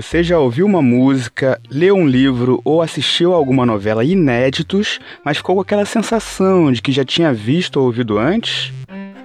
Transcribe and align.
Você 0.00 0.22
já 0.22 0.38
ouviu 0.38 0.64
uma 0.64 0.80
música, 0.80 1.60
leu 1.68 1.96
um 1.96 2.06
livro 2.06 2.60
ou 2.64 2.80
assistiu 2.80 3.32
a 3.32 3.36
alguma 3.36 3.66
novela 3.66 4.04
inéditos, 4.04 5.00
mas 5.24 5.38
ficou 5.38 5.56
com 5.56 5.60
aquela 5.60 5.84
sensação 5.84 6.70
de 6.70 6.80
que 6.80 6.92
já 6.92 7.04
tinha 7.04 7.34
visto 7.34 7.78
ou 7.78 7.86
ouvido 7.86 8.16
antes? 8.16 8.72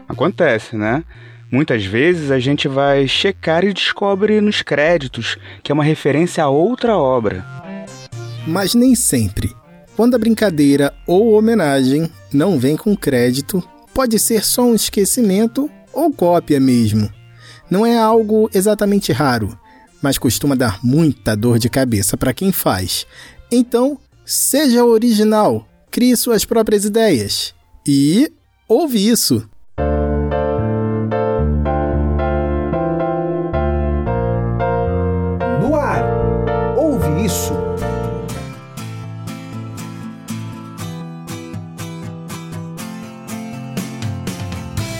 Acontece, 0.09 0.75
né? 0.75 1.03
Muitas 1.51 1.85
vezes 1.85 2.31
a 2.31 2.39
gente 2.39 2.67
vai 2.67 3.07
checar 3.07 3.63
e 3.63 3.71
descobre 3.71 4.41
nos 4.41 4.63
créditos 4.63 5.37
que 5.61 5.71
é 5.71 5.75
uma 5.75 5.83
referência 5.83 6.43
a 6.43 6.49
outra 6.49 6.97
obra. 6.97 7.45
Mas 8.47 8.73
nem 8.73 8.95
sempre. 8.95 9.55
Quando 9.95 10.15
a 10.15 10.19
brincadeira 10.19 10.91
ou 11.05 11.33
homenagem 11.33 12.09
não 12.33 12.57
vem 12.57 12.75
com 12.75 12.97
crédito, 12.97 13.63
pode 13.93 14.17
ser 14.17 14.43
só 14.43 14.63
um 14.63 14.73
esquecimento 14.73 15.69
ou 15.93 16.11
cópia 16.11 16.59
mesmo. 16.59 17.13
Não 17.69 17.85
é 17.85 17.95
algo 17.95 18.49
exatamente 18.51 19.11
raro 19.11 19.55
mas 20.03 20.17
costuma 20.17 20.55
dar 20.55 20.83
muita 20.83 21.35
dor 21.35 21.57
de 21.57 21.69
cabeça 21.69 22.17
para 22.17 22.33
quem 22.33 22.51
faz. 22.51 23.07
Então, 23.49 23.97
seja 24.25 24.83
original, 24.83 25.65
crie 25.89 26.17
suas 26.17 26.43
próprias 26.43 26.83
ideias. 26.83 27.55
E 27.87 28.29
ouve 28.67 29.07
isso! 29.07 29.49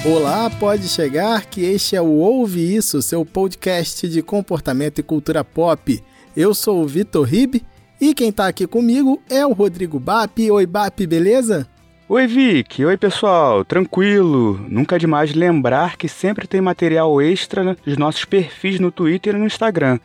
Olá, 0.05 0.49
pode 0.49 0.89
chegar 0.89 1.45
que 1.45 1.61
este 1.61 1.95
é 1.95 2.01
o 2.01 2.07
Ouve 2.07 2.75
Isso, 2.75 3.01
seu 3.01 3.23
podcast 3.23 4.05
de 4.09 4.21
comportamento 4.21 4.99
e 4.99 5.03
cultura 5.03 5.45
pop. 5.45 6.03
Eu 6.35 6.53
sou 6.53 6.83
o 6.83 6.87
Vitor 6.87 7.23
Ribe 7.25 7.63
e 8.01 8.13
quem 8.13 8.29
tá 8.29 8.47
aqui 8.47 8.67
comigo 8.67 9.21
é 9.29 9.45
o 9.45 9.53
Rodrigo 9.53 10.01
Bap. 10.01 10.37
Oi, 10.51 10.65
Bap, 10.65 11.07
beleza? 11.07 11.65
Oi, 12.09 12.27
Vic. 12.27 12.83
Oi, 12.83 12.97
pessoal. 12.97 13.63
Tranquilo. 13.63 14.59
Nunca 14.67 14.97
é 14.97 14.99
demais 14.99 15.33
lembrar 15.33 15.95
que 15.95 16.09
sempre 16.09 16.47
tem 16.47 16.59
material 16.59 17.21
extra 17.21 17.63
nos 17.63 17.97
nossos 17.97 18.25
perfis 18.25 18.81
no 18.81 18.91
Twitter 18.91 19.33
e 19.33 19.37
no 19.37 19.45
Instagram. 19.45 20.01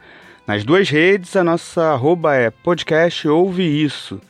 Nas 0.46 0.62
duas 0.62 0.88
redes, 0.88 1.34
a 1.34 1.42
nossa 1.42 1.82
arroba 1.86 2.36
é 2.36 2.50
podcast 2.50 3.26
Ouve 3.26 3.64
Isso. 3.64 4.20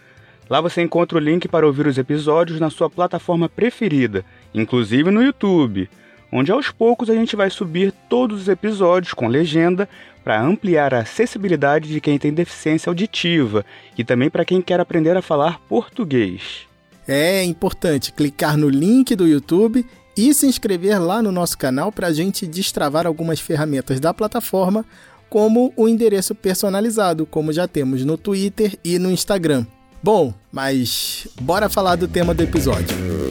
Lá 0.49 0.63
você 0.63 0.81
encontra 0.81 1.19
o 1.19 1.21
link 1.21 1.47
para 1.47 1.67
ouvir 1.67 1.87
os 1.87 1.99
episódios 1.99 2.59
na 2.59 2.71
sua 2.71 2.89
plataforma 2.89 3.51
preferida– 3.51 4.25
inclusive 4.55 5.11
no 5.11 5.23
YouTube, 5.23 5.89
onde 6.33 6.53
aos 6.53 6.71
poucos 6.71 7.09
a 7.09 7.15
gente 7.15 7.37
vai 7.37 7.51
subir 7.51 7.93
todos 8.09 8.43
os 8.43 8.49
episódios 8.49 9.15
com 9.15 9.29
legenda 9.29 9.89
para 10.23 10.43
ampliar 10.43 10.93
a 10.93 11.01
acessibilidade 11.01 11.89
de 11.89 12.01
quem 12.01 12.19
tem 12.19 12.33
deficiência 12.33 12.91
auditiva 12.91 13.65
e 13.97 14.05
também 14.05 14.29
para 14.29 14.45
quem 14.45 14.61
quer 14.61 14.81
aprender 14.81 15.17
a 15.17 15.23
falar 15.23 15.59
português. 15.69 16.67
É 17.07 17.43
importante 17.43 18.13
clicar 18.13 18.57
no 18.57 18.69
link 18.69 19.17
do 19.17 19.27
YouTube 19.27 19.87
e 20.15 20.35
se 20.35 20.47
inscrever 20.47 21.01
lá 21.01 21.23
no 21.23 21.33
nosso 21.33 21.57
canal 21.57 21.91
para 21.91 22.09
a 22.09 22.13
gente 22.13 22.47
destravar 22.47 23.07
algumas 23.07 23.41
ferramentas 23.41 24.01
da 24.01 24.13
plataforma, 24.13 24.85
como 25.31 25.73
o 25.77 25.89
endereço 25.89 26.35
personalizado, 26.35 27.25
como 27.25 27.53
já 27.53 27.69
temos 27.69 28.05
no 28.05 28.19
Twitter 28.19 28.77
e 28.85 28.99
no 28.99 29.11
Instagram. 29.11 29.65
Bom, 30.03 30.35
mas 30.53 31.27
bora 31.41 31.69
falar 31.69 31.97
do 31.97 32.07
tema 32.07 32.35
do 32.35 32.43
episódio. 32.43 33.28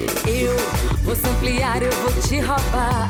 Vou 1.07 1.15
ampliar, 1.15 1.81
eu 1.81 1.91
vou 1.93 2.21
te 2.21 2.37
roubar. 2.41 3.09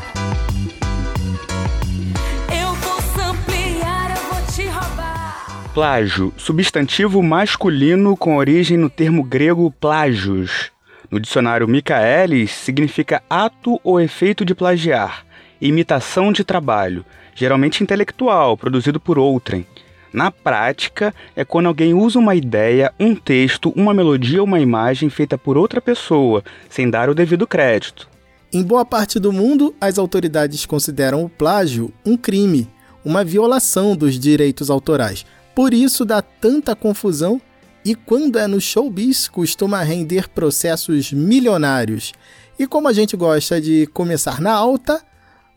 Eu 2.48 2.72
vou 2.74 3.24
ampliar, 3.24 4.16
eu 4.16 4.22
vou 4.22 4.54
te 4.54 4.68
roubar. 4.68 5.72
Plágio, 5.74 6.32
substantivo 6.36 7.20
masculino 7.20 8.16
com 8.16 8.36
origem 8.36 8.76
no 8.76 8.88
termo 8.88 9.24
grego 9.24 9.68
plágios. 9.80 10.70
No 11.10 11.18
dicionário 11.18 11.66
Michaelis, 11.66 12.52
significa 12.52 13.20
ato 13.28 13.80
ou 13.82 14.00
efeito 14.00 14.44
de 14.44 14.54
plagiar, 14.54 15.26
imitação 15.60 16.30
de 16.30 16.44
trabalho, 16.44 17.04
geralmente 17.34 17.82
intelectual, 17.82 18.56
produzido 18.56 19.00
por 19.00 19.18
outrem. 19.18 19.66
Na 20.12 20.30
prática, 20.30 21.14
é 21.36 21.44
quando 21.44 21.66
alguém 21.66 21.94
usa 21.94 22.18
uma 22.18 22.34
ideia, 22.34 22.92
um 22.98 23.14
texto, 23.14 23.72
uma 23.76 23.92
melodia 23.92 24.40
ou 24.40 24.46
uma 24.46 24.60
imagem 24.60 25.10
feita 25.10 25.36
por 25.36 25.56
outra 25.56 25.80
pessoa, 25.80 26.42
sem 26.68 26.88
dar 26.88 27.10
o 27.10 27.14
devido 27.14 27.46
crédito. 27.46 28.08
Em 28.52 28.62
boa 28.62 28.84
parte 28.84 29.18
do 29.18 29.30
mundo, 29.32 29.74
as 29.78 29.98
autoridades 29.98 30.64
consideram 30.64 31.22
o 31.22 31.28
plágio 31.28 31.92
um 32.04 32.16
crime, 32.16 32.68
uma 33.04 33.22
violação 33.22 33.94
dos 33.94 34.18
direitos 34.18 34.70
autorais. 34.70 35.26
Por 35.54 35.74
isso 35.74 36.04
dá 36.04 36.22
tanta 36.22 36.74
confusão 36.74 37.40
e 37.84 37.94
quando 37.94 38.38
é 38.38 38.46
no 38.46 38.60
showbiz 38.60 39.28
costuma 39.28 39.82
render 39.82 40.28
processos 40.30 41.12
milionários. 41.12 42.12
E 42.58 42.66
como 42.66 42.88
a 42.88 42.92
gente 42.92 43.16
gosta 43.16 43.60
de 43.60 43.86
começar 43.88 44.40
na 44.40 44.52
alta, 44.52 45.02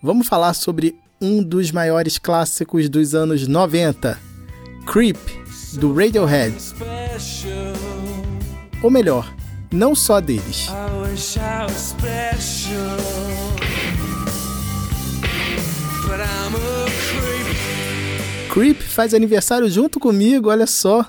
vamos 0.02 0.28
falar 0.28 0.54
sobre 0.54 0.96
um 1.22 1.42
dos 1.42 1.72
maiores 1.72 2.18
clássicos 2.18 2.90
dos 2.90 3.16
anos 3.16 3.48
90, 3.48 4.18
Creep, 4.86 5.18
do 5.74 5.94
Radiohead. 5.94 6.53
Ou 8.81 8.90
melhor, 8.90 9.34
não 9.72 9.96
só 9.96 10.19
deles. 10.19 10.68
Creep 18.52 18.81
faz 18.81 19.14
aniversário 19.14 19.70
junto 19.70 20.00
comigo, 20.00 20.50
olha 20.50 20.68
só. 20.68 21.06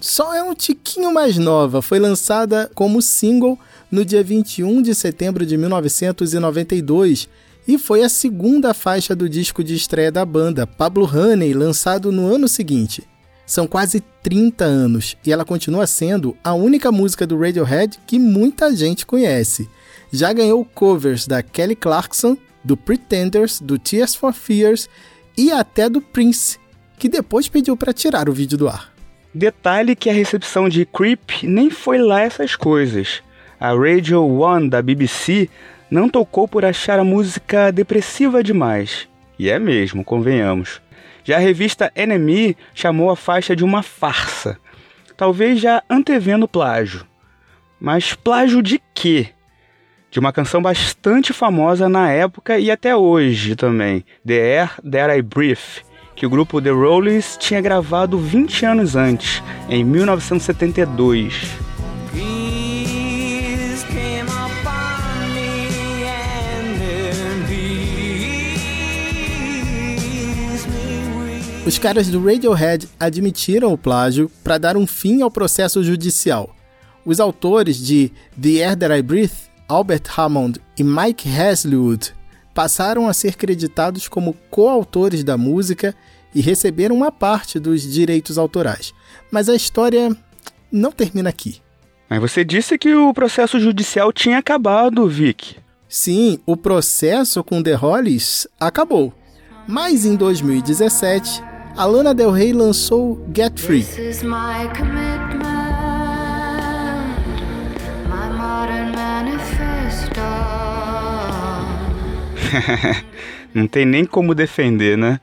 Só 0.00 0.34
é 0.34 0.42
um 0.42 0.52
tiquinho 0.52 1.14
mais 1.14 1.38
nova, 1.38 1.80
foi 1.80 2.00
lançada 2.00 2.68
como 2.74 3.00
single 3.00 3.58
no 3.90 4.04
dia 4.04 4.22
21 4.22 4.82
de 4.82 4.94
setembro 4.94 5.46
de 5.46 5.56
1992 5.56 7.28
e 7.68 7.78
foi 7.78 8.02
a 8.02 8.08
segunda 8.08 8.74
faixa 8.74 9.14
do 9.14 9.28
disco 9.28 9.62
de 9.62 9.76
estreia 9.76 10.10
da 10.10 10.24
banda, 10.24 10.66
Pablo 10.66 11.04
Honey, 11.04 11.54
lançado 11.54 12.10
no 12.10 12.26
ano 12.26 12.48
seguinte. 12.48 13.06
São 13.52 13.66
quase 13.66 14.02
30 14.22 14.64
anos 14.64 15.14
e 15.22 15.30
ela 15.30 15.44
continua 15.44 15.86
sendo 15.86 16.34
a 16.42 16.54
única 16.54 16.90
música 16.90 17.26
do 17.26 17.38
Radiohead 17.38 17.98
que 18.06 18.18
muita 18.18 18.74
gente 18.74 19.04
conhece. 19.04 19.68
Já 20.10 20.32
ganhou 20.32 20.64
covers 20.64 21.26
da 21.26 21.42
Kelly 21.42 21.76
Clarkson, 21.76 22.34
do 22.64 22.78
Pretenders, 22.78 23.60
do 23.60 23.78
Tears 23.78 24.14
for 24.14 24.32
Fears 24.32 24.88
e 25.36 25.52
até 25.52 25.86
do 25.86 26.00
Prince, 26.00 26.58
que 26.98 27.10
depois 27.10 27.46
pediu 27.46 27.76
para 27.76 27.92
tirar 27.92 28.26
o 28.26 28.32
vídeo 28.32 28.56
do 28.56 28.70
ar. 28.70 28.90
Detalhe 29.34 29.94
que 29.94 30.08
a 30.08 30.14
recepção 30.14 30.66
de 30.66 30.86
Creep 30.86 31.42
nem 31.42 31.68
foi 31.68 31.98
lá 31.98 32.22
essas 32.22 32.56
coisas. 32.56 33.22
A 33.60 33.74
Radio 33.74 34.24
One 34.24 34.70
da 34.70 34.80
BBC 34.80 35.50
não 35.90 36.08
tocou 36.08 36.48
por 36.48 36.64
achar 36.64 36.98
a 36.98 37.04
música 37.04 37.70
depressiva 37.70 38.42
demais. 38.42 39.06
E 39.38 39.50
é 39.50 39.58
mesmo, 39.58 40.02
convenhamos. 40.02 40.80
Já 41.24 41.36
a 41.36 41.40
revista 41.40 41.92
Enemy 41.94 42.56
chamou 42.74 43.10
a 43.10 43.16
faixa 43.16 43.54
de 43.54 43.64
uma 43.64 43.82
farsa, 43.82 44.58
talvez 45.16 45.60
já 45.60 45.82
antevendo 45.88 46.48
plágio. 46.48 47.06
Mas 47.80 48.14
plágio 48.14 48.62
de 48.62 48.80
quê? 48.94 49.28
De 50.10 50.18
uma 50.18 50.32
canção 50.32 50.60
bastante 50.60 51.32
famosa 51.32 51.88
na 51.88 52.10
época 52.10 52.58
e 52.58 52.70
até 52.70 52.94
hoje 52.94 53.56
também, 53.56 54.04
The 54.26 54.60
Air 54.60 54.80
That 54.82 55.18
I 55.18 55.22
Breathe, 55.22 55.82
que 56.14 56.26
o 56.26 56.30
grupo 56.30 56.60
The 56.60 56.70
Rollies 56.70 57.36
tinha 57.38 57.60
gravado 57.60 58.18
20 58.18 58.66
anos 58.66 58.94
antes, 58.94 59.42
em 59.68 59.84
1972. 59.84 61.71
Os 71.64 71.78
caras 71.78 72.08
do 72.08 72.20
Radiohead 72.20 72.88
admitiram 72.98 73.72
o 73.72 73.78
plágio 73.78 74.28
para 74.42 74.58
dar 74.58 74.76
um 74.76 74.84
fim 74.84 75.22
ao 75.22 75.30
processo 75.30 75.84
judicial. 75.84 76.56
Os 77.06 77.20
autores 77.20 77.76
de 77.76 78.10
The 78.40 78.64
Air 78.64 78.76
That 78.76 78.92
I 78.92 79.00
Breathe, 79.00 79.32
Albert 79.68 80.02
Hammond 80.16 80.60
e 80.76 80.82
Mike 80.82 81.28
Haslewood, 81.28 82.12
passaram 82.52 83.06
a 83.06 83.14
ser 83.14 83.36
creditados 83.36 84.08
como 84.08 84.36
coautores 84.50 85.22
da 85.22 85.36
música 85.36 85.94
e 86.34 86.40
receberam 86.40 86.96
uma 86.96 87.12
parte 87.12 87.60
dos 87.60 87.82
direitos 87.82 88.38
autorais. 88.38 88.92
Mas 89.30 89.48
a 89.48 89.54
história 89.54 90.16
não 90.70 90.90
termina 90.90 91.30
aqui. 91.30 91.62
Mas 92.10 92.20
você 92.20 92.44
disse 92.44 92.76
que 92.76 92.92
o 92.92 93.14
processo 93.14 93.60
judicial 93.60 94.12
tinha 94.12 94.38
acabado, 94.38 95.08
Vic. 95.08 95.56
Sim, 95.88 96.40
o 96.44 96.56
processo 96.56 97.44
com 97.44 97.62
The 97.62 97.74
Hollies 97.74 98.48
acabou. 98.58 99.14
Mas 99.66 100.04
em 100.04 100.16
2017, 100.16 101.51
a 101.76 101.84
Lana 101.84 102.14
Del 102.14 102.30
Rey 102.30 102.52
lançou 102.52 103.24
Get 103.34 103.58
Free. 103.58 103.86
Não 113.54 113.66
tem 113.66 113.86
nem 113.86 114.04
como 114.04 114.34
defender, 114.34 114.96
né? 114.98 115.20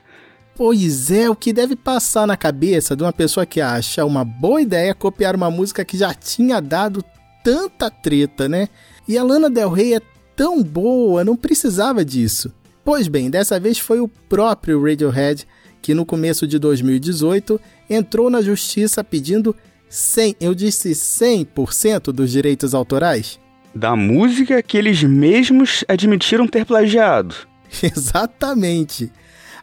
Pois 0.56 1.10
é, 1.10 1.30
o 1.30 1.34
que 1.34 1.52
deve 1.52 1.74
passar 1.74 2.26
na 2.26 2.36
cabeça 2.36 2.94
de 2.94 3.02
uma 3.02 3.12
pessoa 3.12 3.46
que 3.46 3.60
acha 3.60 4.04
uma 4.04 4.24
boa 4.24 4.60
ideia 4.60 4.94
copiar 4.94 5.34
uma 5.34 5.50
música 5.50 5.84
que 5.84 5.96
já 5.96 6.12
tinha 6.12 6.60
dado 6.60 7.04
tanta 7.42 7.90
treta, 7.90 8.48
né? 8.48 8.68
E 9.08 9.16
a 9.16 9.22
Lana 9.22 9.48
Del 9.48 9.70
Rey 9.70 9.94
é 9.94 10.00
tão 10.36 10.62
boa, 10.62 11.24
não 11.24 11.36
precisava 11.36 12.04
disso. 12.04 12.52
Pois 12.84 13.08
bem, 13.08 13.30
dessa 13.30 13.58
vez 13.58 13.78
foi 13.78 14.00
o 14.00 14.08
próprio 14.08 14.82
Radiohead 14.82 15.46
que 15.82 15.94
no 15.94 16.04
começo 16.04 16.46
de 16.46 16.58
2018 16.58 17.60
entrou 17.88 18.30
na 18.30 18.42
justiça 18.42 19.02
pedindo 19.02 19.54
100, 19.88 20.36
eu 20.40 20.54
disse 20.54 20.90
100% 20.90 22.12
dos 22.12 22.30
direitos 22.30 22.74
autorais. 22.74 23.38
Da 23.74 23.94
música 23.96 24.62
que 24.62 24.76
eles 24.76 25.02
mesmos 25.02 25.84
admitiram 25.88 26.46
ter 26.46 26.64
plagiado. 26.64 27.34
Exatamente. 27.82 29.12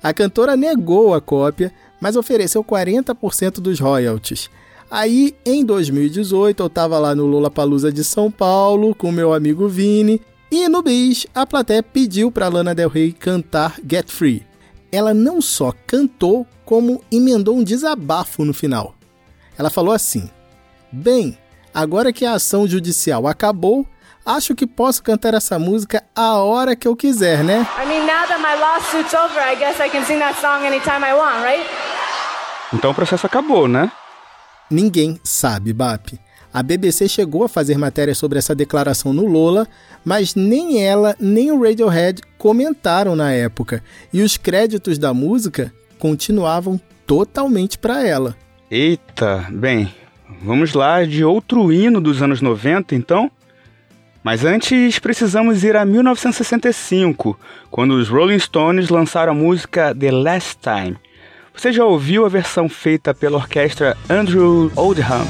A 0.02 0.14
cantora 0.14 0.56
negou 0.56 1.14
a 1.14 1.22
cópia, 1.22 1.72
mas 2.00 2.16
ofereceu 2.16 2.64
40% 2.64 3.60
dos 3.60 3.80
royalties. 3.80 4.50
Aí, 4.90 5.36
em 5.46 5.66
2018, 5.66 6.64
eu 6.64 6.68
estava 6.68 6.98
lá 6.98 7.14
no 7.14 7.26
Lollapalooza 7.26 7.92
de 7.92 8.04
São 8.04 8.32
Paulo 8.32 8.96
com 8.96 9.12
meu 9.12 9.34
amigo 9.34 9.68
Vini, 9.68 10.22
e 10.50 10.70
no 10.70 10.82
bis, 10.82 11.28
a 11.36 11.46
plateia 11.46 11.84
pediu 11.84 12.32
para 12.32 12.48
Lana 12.48 12.74
Del 12.74 12.88
Rey 12.88 13.12
cantar 13.12 13.76
Get 13.90 14.10
Free. 14.10 14.47
Ela 14.92 15.14
não 15.14 15.42
só 15.42 15.74
cantou, 15.86 16.46
como 16.66 17.04
emendou 17.12 17.56
um 17.58 17.64
desabafo 17.64 18.44
no 18.44 18.54
final. 18.54 18.96
Ela 19.58 19.70
falou 19.70 19.94
assim: 19.94 20.30
Bem, 20.92 21.38
agora 21.74 22.14
que 22.14 22.26
a 22.26 22.34
ação 22.34 22.68
judicial 22.68 23.28
acabou, 23.28 23.86
acho 24.26 24.56
que 24.56 24.68
posso 24.68 25.02
cantar 25.04 25.34
essa 25.34 25.58
música 25.58 26.04
a 26.16 26.36
hora 26.38 26.76
que 26.76 26.88
eu 26.88 26.96
quiser, 26.96 27.44
né? 27.44 27.68
I 27.82 27.88
mean, 27.88 28.02
now 28.06 28.28
that 28.28 28.40
my 28.42 28.56
lawsuit's 28.60 29.14
over, 29.14 29.40
I 29.40 29.56
guess 29.56 29.80
I 29.80 29.90
can 29.90 30.04
sing 30.06 30.20
that 30.20 30.40
song 30.40 30.66
anytime 30.66 31.06
I 31.06 31.14
want, 31.14 31.44
right? 31.44 31.66
Então 32.74 32.92
o 32.92 32.94
processo 32.94 33.26
acabou, 33.26 33.68
né? 33.68 33.92
Ninguém 34.70 35.20
sabe, 35.24 35.72
BAP. 35.72 36.20
A 36.58 36.64
BBC 36.64 37.08
chegou 37.08 37.44
a 37.44 37.48
fazer 37.48 37.78
matéria 37.78 38.16
sobre 38.16 38.40
essa 38.40 38.56
declaração 38.56 39.14
no 39.14 39.28
Lola, 39.28 39.68
mas 40.04 40.34
nem 40.34 40.84
ela 40.84 41.16
nem 41.20 41.52
o 41.52 41.62
Radiohead 41.62 42.20
comentaram 42.36 43.16
na 43.16 43.32
época, 43.32 43.84
e 44.12 44.24
os 44.24 44.38
créditos 44.38 44.98
da 44.98 45.14
música 45.14 45.72
continuavam 46.00 46.82
totalmente 47.06 47.78
para 47.78 48.04
ela. 48.04 48.36
Eita, 48.72 49.46
bem, 49.52 49.94
vamos 50.42 50.74
lá 50.74 51.06
de 51.06 51.24
outro 51.24 51.72
hino 51.72 52.02
dos 52.02 52.24
anos 52.24 52.42
90, 52.42 52.96
então? 52.96 53.30
Mas 54.24 54.44
antes 54.44 54.98
precisamos 54.98 55.64
ir 55.64 55.76
a 55.76 55.86
1965, 55.86 57.40
quando 57.70 57.92
os 57.92 58.10
Rolling 58.10 58.40
Stones 58.40 58.90
lançaram 58.90 59.32
a 59.32 59.36
música 59.36 59.94
The 59.94 60.10
Last 60.10 60.58
Time. 60.64 60.98
Você 61.54 61.72
já 61.72 61.86
ouviu 61.86 62.26
a 62.26 62.30
versão 62.30 62.68
feita 62.68 63.14
pela 63.14 63.38
orquestra 63.38 63.96
Andrew 64.10 64.72
Oldham? 64.76 65.24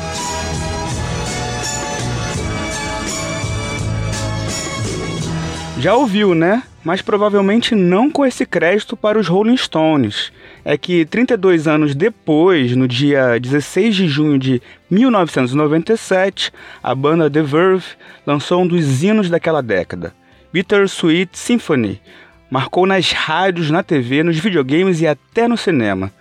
Já 5.88 5.96
ouviu, 5.96 6.36
né? 6.36 6.64
Mas 6.84 7.02
provavelmente 7.02 7.74
não 7.74 8.12
com 8.12 8.26
esse 8.26 8.46
crédito 8.46 8.98
para 8.98 9.18
os 9.18 9.26
Rolling 9.26 9.56
Stones. 9.56 10.34
É 10.66 10.78
que 10.78 11.06
32 11.06 11.66
anos 11.66 11.96
depois, 11.96 12.76
no 12.76 12.90
dia 12.90 13.40
16 13.40 13.96
de 13.96 14.06
junho 14.06 14.38
de 14.38 14.62
1997, 14.92 16.52
a 16.84 16.94
banda 16.94 17.32
The 17.32 17.42
Verve 17.42 17.86
lançou 18.26 18.64
um 18.64 18.68
dos 18.68 19.02
hinos 19.02 19.30
daquela 19.30 19.64
década, 19.64 20.14
Bittersweet 20.52 21.40
Symphony. 21.40 22.02
Marcou 22.52 22.86
nas 22.86 23.14
rádios, 23.14 23.72
na 23.72 23.82
TV, 23.82 24.24
nos 24.24 24.38
videogames 24.38 25.00
e 25.00 25.08
até 25.08 25.48
no 25.48 25.56
cinema. 25.56 26.12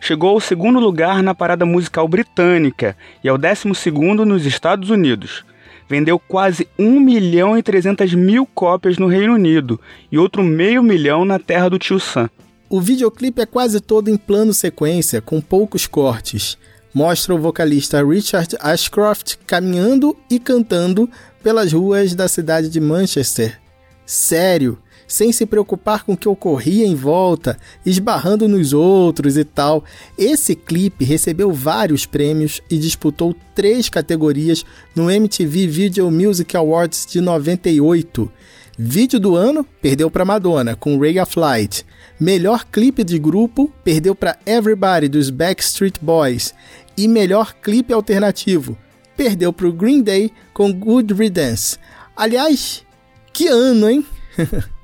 Chegou 0.00 0.30
ao 0.30 0.40
segundo 0.40 0.80
lugar 0.80 1.22
na 1.22 1.34
parada 1.34 1.66
musical 1.66 2.08
britânica 2.08 2.96
e 3.22 3.28
ao 3.28 3.36
décimo 3.36 3.74
segundo 3.74 4.24
nos 4.24 4.46
Estados 4.46 4.88
Unidos 4.88 5.44
vendeu 5.90 6.20
quase 6.20 6.68
1 6.78 7.00
milhão 7.00 7.58
e 7.58 7.62
300 7.64 8.14
mil 8.14 8.46
cópias 8.46 8.96
no 8.96 9.08
Reino 9.08 9.34
Unido 9.34 9.80
e 10.12 10.16
outro 10.16 10.40
meio 10.40 10.84
milhão 10.84 11.24
na 11.24 11.36
terra 11.36 11.68
do 11.68 11.80
tio 11.80 11.98
Sam. 11.98 12.30
O 12.68 12.80
videoclipe 12.80 13.42
é 13.42 13.46
quase 13.46 13.80
todo 13.80 14.08
em 14.08 14.16
plano 14.16 14.54
sequência, 14.54 15.20
com 15.20 15.40
poucos 15.40 15.88
cortes. 15.88 16.56
Mostra 16.94 17.34
o 17.34 17.38
vocalista 17.38 18.06
Richard 18.06 18.56
Ashcroft 18.60 19.34
caminhando 19.44 20.16
e 20.30 20.38
cantando 20.38 21.10
pelas 21.42 21.72
ruas 21.72 22.14
da 22.14 22.28
cidade 22.28 22.68
de 22.68 22.80
Manchester. 22.80 23.60
Sério, 24.06 24.78
sem 25.10 25.32
se 25.32 25.44
preocupar 25.44 26.04
com 26.04 26.12
o 26.12 26.16
que 26.16 26.28
ocorria 26.28 26.86
em 26.86 26.94
volta, 26.94 27.58
esbarrando 27.84 28.46
nos 28.46 28.72
outros 28.72 29.36
e 29.36 29.44
tal. 29.44 29.84
Esse 30.16 30.54
clipe 30.54 31.04
recebeu 31.04 31.52
vários 31.52 32.06
prêmios 32.06 32.62
e 32.70 32.78
disputou 32.78 33.34
três 33.52 33.88
categorias 33.88 34.64
no 34.94 35.10
MTV 35.10 35.66
Video 35.66 36.10
Music 36.12 36.56
Awards 36.56 37.06
de 37.10 37.20
98. 37.20 38.30
Vídeo 38.78 39.18
do 39.18 39.34
ano 39.34 39.66
perdeu 39.82 40.08
para 40.08 40.24
Madonna 40.24 40.76
com 40.76 40.96
Ray 40.96 41.18
of 41.18 41.36
Light. 41.36 41.84
Melhor 42.18 42.64
clipe 42.64 43.02
de 43.02 43.18
grupo 43.18 43.70
perdeu 43.82 44.14
para 44.14 44.38
Everybody 44.46 45.08
dos 45.08 45.28
Backstreet 45.28 45.98
Boys. 46.00 46.54
E 46.96 47.08
melhor 47.08 47.52
clipe 47.60 47.92
alternativo 47.92 48.78
perdeu 49.16 49.52
para 49.52 49.66
o 49.66 49.72
Green 49.72 50.02
Day 50.02 50.30
com 50.54 50.72
Good 50.72 51.14
Riddance. 51.14 51.78
Aliás, 52.16 52.84
que 53.32 53.48
ano, 53.48 53.90
hein? 53.90 54.06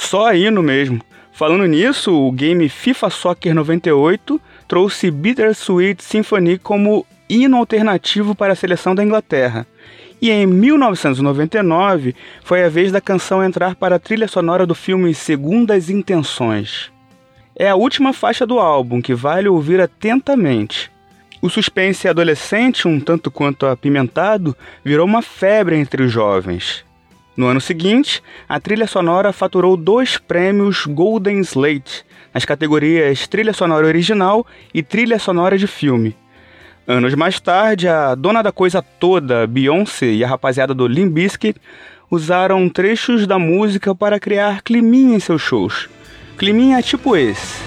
Só 0.00 0.34
hino 0.34 0.60
mesmo. 0.60 1.00
Falando 1.30 1.66
nisso, 1.66 2.12
o 2.12 2.32
game 2.32 2.68
FIFA 2.68 3.10
Soccer 3.10 3.54
98 3.54 4.40
trouxe 4.66 5.10
Bittersweet 5.10 6.02
Symphony 6.02 6.58
como 6.58 7.06
hino 7.28 7.58
alternativo 7.58 8.34
para 8.34 8.54
a 8.54 8.56
seleção 8.56 8.94
da 8.94 9.04
Inglaterra. 9.04 9.66
E 10.20 10.30
em 10.30 10.46
1999 10.46 12.16
foi 12.42 12.64
a 12.64 12.68
vez 12.68 12.90
da 12.90 13.00
canção 13.00 13.44
entrar 13.44 13.76
para 13.76 13.96
a 13.96 13.98
trilha 14.00 14.26
sonora 14.26 14.66
do 14.66 14.74
filme 14.74 15.14
Segundas 15.14 15.88
Intenções. 15.88 16.90
É 17.54 17.68
a 17.68 17.76
última 17.76 18.12
faixa 18.12 18.44
do 18.44 18.58
álbum 18.58 19.00
que 19.00 19.14
vale 19.14 19.48
ouvir 19.48 19.80
atentamente. 19.80 20.90
O 21.42 21.48
suspense 21.48 22.08
adolescente, 22.08 22.88
um 22.88 22.98
tanto 22.98 23.30
quanto 23.30 23.66
apimentado, 23.66 24.56
virou 24.82 25.06
uma 25.06 25.22
febre 25.22 25.76
entre 25.76 26.02
os 26.02 26.10
jovens. 26.10 26.84
No 27.36 27.46
ano 27.46 27.60
seguinte, 27.60 28.22
a 28.48 28.58
trilha 28.58 28.86
sonora 28.86 29.32
faturou 29.32 29.76
dois 29.76 30.18
prêmios 30.18 30.84
Golden 30.86 31.40
Slate 31.40 32.04
nas 32.34 32.44
categorias 32.44 33.26
Trilha 33.26 33.52
Sonora 33.52 33.86
Original 33.86 34.46
e 34.74 34.82
Trilha 34.82 35.18
Sonora 35.18 35.56
de 35.56 35.66
Filme. 35.66 36.16
Anos 36.86 37.14
mais 37.14 37.38
tarde, 37.38 37.86
a 37.86 38.14
dona 38.14 38.42
da 38.42 38.50
coisa 38.50 38.82
toda, 38.82 39.46
Beyoncé 39.46 40.06
e 40.06 40.24
a 40.24 40.28
rapaziada 40.28 40.74
do 40.74 40.88
Limp 40.88 41.12
Bizkit 41.12 41.60
usaram 42.10 42.68
trechos 42.68 43.26
da 43.26 43.38
música 43.38 43.94
para 43.94 44.18
criar 44.18 44.62
climinha 44.62 45.16
em 45.16 45.20
seus 45.20 45.40
shows. 45.40 45.88
Climinha 46.36 46.82
tipo 46.82 47.16
esse. 47.16 47.60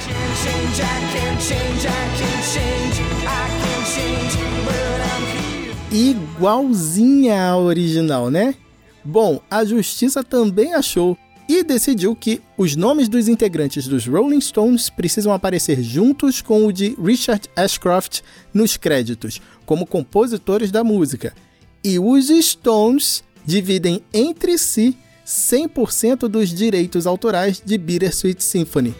Igualzinha 5.91 7.49
à 7.49 7.57
original, 7.57 8.29
né? 8.29 8.55
Bom, 9.03 9.41
a 9.49 9.65
justiça 9.65 10.23
também 10.23 10.73
achou 10.73 11.17
e 11.47 11.63
decidiu 11.63 12.15
que 12.15 12.41
os 12.57 12.75
nomes 12.75 13.09
dos 13.09 13.27
integrantes 13.27 13.87
dos 13.87 14.07
Rolling 14.07 14.39
Stones 14.39 14.89
precisam 14.89 15.33
aparecer 15.33 15.81
juntos 15.81 16.41
com 16.41 16.65
o 16.65 16.71
de 16.71 16.95
Richard 17.01 17.49
Ashcroft 17.55 18.21
nos 18.53 18.77
créditos, 18.77 19.41
como 19.65 19.85
compositores 19.85 20.71
da 20.71 20.83
música. 20.83 21.33
E 21.83 21.99
os 21.99 22.29
Stones 22.29 23.23
dividem 23.45 24.01
entre 24.13 24.57
si 24.57 24.97
100% 25.25 26.27
dos 26.27 26.49
direitos 26.49 27.05
autorais 27.05 27.61
de 27.63 27.77
Bittersweet 27.77 28.43
Symphony. 28.43 28.95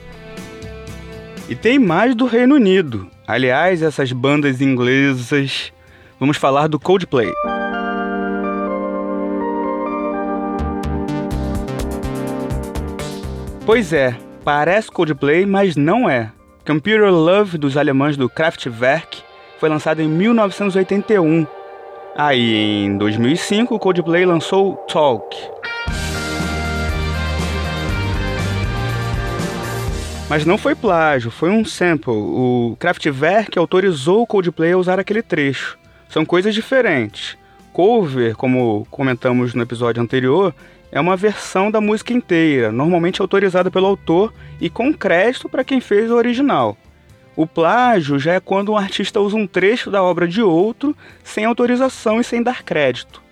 E 1.50 1.56
tem 1.56 1.78
mais 1.78 2.16
do 2.16 2.26
Reino 2.26 2.56
Unido. 2.56 3.10
Aliás, 3.28 3.82
essas 3.82 4.12
bandas 4.12 4.62
inglesas. 4.62 5.72
Vamos 6.20 6.38
falar 6.38 6.68
do 6.68 6.80
Coldplay. 6.80 7.32
Pois 13.65 13.93
é, 13.93 14.13
parece 14.43 14.91
Coldplay, 14.91 15.46
mas 15.46 15.77
não 15.77 16.10
é. 16.10 16.29
Computer 16.67 17.10
Love 17.10 17.58
dos 17.58 17.77
alemães 17.77 18.17
do 18.17 18.27
Kraftwerk 18.27 19.24
foi 19.58 19.70
lançado 19.70 20.01
em 20.01 20.08
1981. 20.08 21.48
Aí, 22.13 22.84
em 22.86 22.98
2005, 22.98 23.74
o 23.74 23.79
Coldplay 23.79 24.25
lançou 24.25 24.75
Talk. 24.91 25.34
Mas 30.29 30.46
não 30.46 30.58
foi 30.58 30.75
plágio, 30.75 31.32
foi 31.32 31.50
um 31.50 31.63
sample. 31.63 32.12
O 32.12 32.75
Kraftwerk 32.77 33.58
autorizou 33.58 34.24
o 34.24 34.27
Coldplay 34.27 34.74
a 34.74 34.77
usar 34.77 35.00
aquele 35.00 35.22
trecho. 35.22 35.79
São 36.10 36.25
coisas 36.25 36.53
diferentes. 36.53 37.38
Cover, 37.72 38.36
como 38.36 38.86
comentamos 38.91 39.53
no 39.53 39.63
episódio 39.63 40.03
anterior, 40.03 40.53
é 40.94 41.02
uma 41.02 41.18
versão 41.18 41.72
da 41.72 41.82
música 41.82 42.14
inteira, 42.14 42.72
normalmente 42.72 43.20
autorizada 43.20 43.72
pelo 43.72 43.88
autor 43.88 44.32
e 44.62 44.70
com 44.70 44.94
crédito 44.94 45.50
para 45.50 45.64
quem 45.64 45.82
fez 45.82 46.12
o 46.12 46.16
original. 46.16 46.78
O 47.36 47.48
plágio 47.48 48.20
já 48.20 48.34
é 48.34 48.40
quando 48.40 48.72
um 48.72 48.78
artista 48.78 49.20
usa 49.20 49.36
um 49.36 49.48
trecho 49.48 49.90
da 49.90 50.04
obra 50.04 50.28
de 50.28 50.40
outro 50.44 50.96
sem 51.24 51.46
autorização 51.46 52.22
e 52.22 52.24
sem 52.24 52.44
dar 52.44 52.62
crédito. 52.62 53.24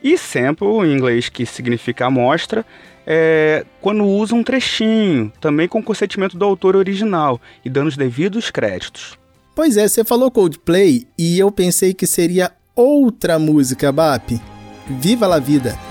E 0.00 0.16
sample, 0.16 0.68
em 0.86 0.94
inglês 0.94 1.28
que 1.28 1.44
significa 1.44 2.06
amostra, 2.06 2.64
é 3.04 3.66
quando 3.80 4.04
usa 4.04 4.36
um 4.36 4.44
trechinho, 4.44 5.32
também 5.40 5.66
com 5.66 5.82
consentimento 5.82 6.38
do 6.38 6.44
autor 6.44 6.76
original 6.76 7.40
e 7.64 7.68
dando 7.68 7.88
os 7.88 7.96
devidos 7.96 8.48
créditos. 8.48 9.18
Pois 9.56 9.76
é, 9.76 9.88
você 9.88 10.04
falou 10.04 10.30
Coldplay 10.30 11.04
e 11.18 11.36
eu 11.36 11.50
pensei 11.50 11.92
que 11.92 12.06
seria 12.06 12.52
outra 12.76 13.40
música, 13.40 13.90
Bap. 13.90 14.40
Viva 14.86 15.26
la 15.26 15.40
vida! 15.40 15.87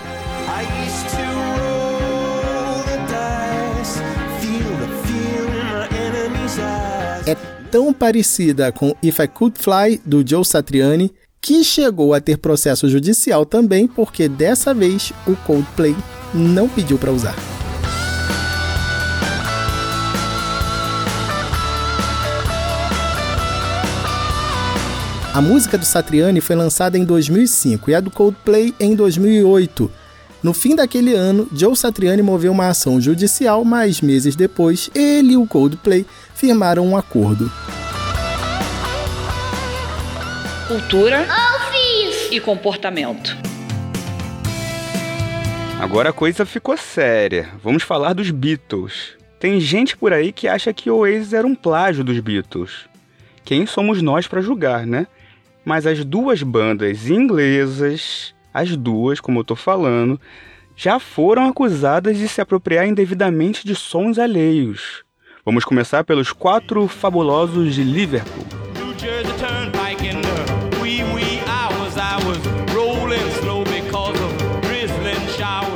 É 7.28 7.36
tão 7.70 7.92
parecida 7.92 8.72
com 8.72 8.96
If 9.04 9.20
I 9.20 9.28
Could 9.28 9.60
Fly, 9.60 10.00
do 10.06 10.26
Joe 10.26 10.46
Satriani, 10.46 11.14
que 11.42 11.62
chegou 11.62 12.14
a 12.14 12.22
ter 12.22 12.38
processo 12.38 12.88
judicial 12.88 13.46
também, 13.46 13.86
porque 13.86 14.30
dessa 14.30 14.74
vez 14.74 15.12
o 15.28 15.36
Coldplay 15.36 15.94
não 16.34 16.70
pediu 16.70 16.98
para 16.98 17.12
usar. 17.12 17.36
A 25.34 25.42
música 25.42 25.78
do 25.78 25.84
Satriani 25.84 26.40
foi 26.40 26.56
lançada 26.56 26.98
em 26.98 27.04
2005 27.04 27.92
e 27.92 27.96
a 27.96 28.00
do 28.00 28.10
Coldplay 28.10 28.74
em 28.80 28.96
2008. 28.96 29.92
No 30.42 30.54
fim 30.54 30.76
daquele 30.76 31.14
ano, 31.14 31.48
Joe 31.52 31.76
Satriani 31.76 32.22
moveu 32.22 32.54
uma 32.54 32.70
ação 32.70 33.02
judicial, 33.02 33.66
mas 33.66 34.00
meses 34.00 34.36
depois, 34.36 34.90
ele 34.96 35.34
e 35.34 35.38
o 35.38 35.46
Coldplay 35.46 36.06
firmaram 36.38 36.86
um 36.88 36.96
acordo. 36.96 37.52
Cultura 40.68 41.28
e 42.32 42.40
comportamento. 42.40 43.36
Agora 45.80 46.10
a 46.10 46.14
coisa 46.14 46.46
ficou 46.46 46.78
séria. 46.78 47.50
Vamos 47.62 47.84
falar 47.84 48.14
dos 48.14 48.32
Beatles. 48.32 49.18
Tem 49.40 49.60
gente 49.60 49.98
por 49.98 50.14
aí 50.14 50.32
que 50.32 50.48
acha 50.48 50.74
que 50.74 50.90
o 50.90 50.98
Oasis 50.98 51.34
era 51.34 51.46
um 51.46 51.54
plágio 51.54 52.04
dos 52.04 52.20
Beatles. 52.20 52.88
Quem 53.44 53.66
somos 53.66 54.02
nós 54.02 54.28
para 54.28 54.42
julgar, 54.42 54.86
né? 54.86 55.08
mas 55.68 55.86
as 55.86 56.06
duas 56.06 56.42
bandas 56.42 57.10
inglesas, 57.10 58.34
as 58.54 58.78
duas, 58.78 59.20
como 59.20 59.42
eu 59.42 59.44
tô 59.44 59.54
falando, 59.54 60.18
já 60.78 60.98
foram 60.98 61.50
acusadas 61.50 62.18
de 62.18 62.26
se 62.30 62.40
apropriar 62.40 62.88
indevidamente 62.88 63.68
de 63.68 63.76
sons 63.76 64.18
alheios. 64.18 65.04
Vamos 65.48 65.64
começar 65.64 66.04
pelos 66.04 66.34
quatro 66.34 66.90
fabulosos 66.90 67.74
de 67.74 67.82
Liverpool. 67.82 68.44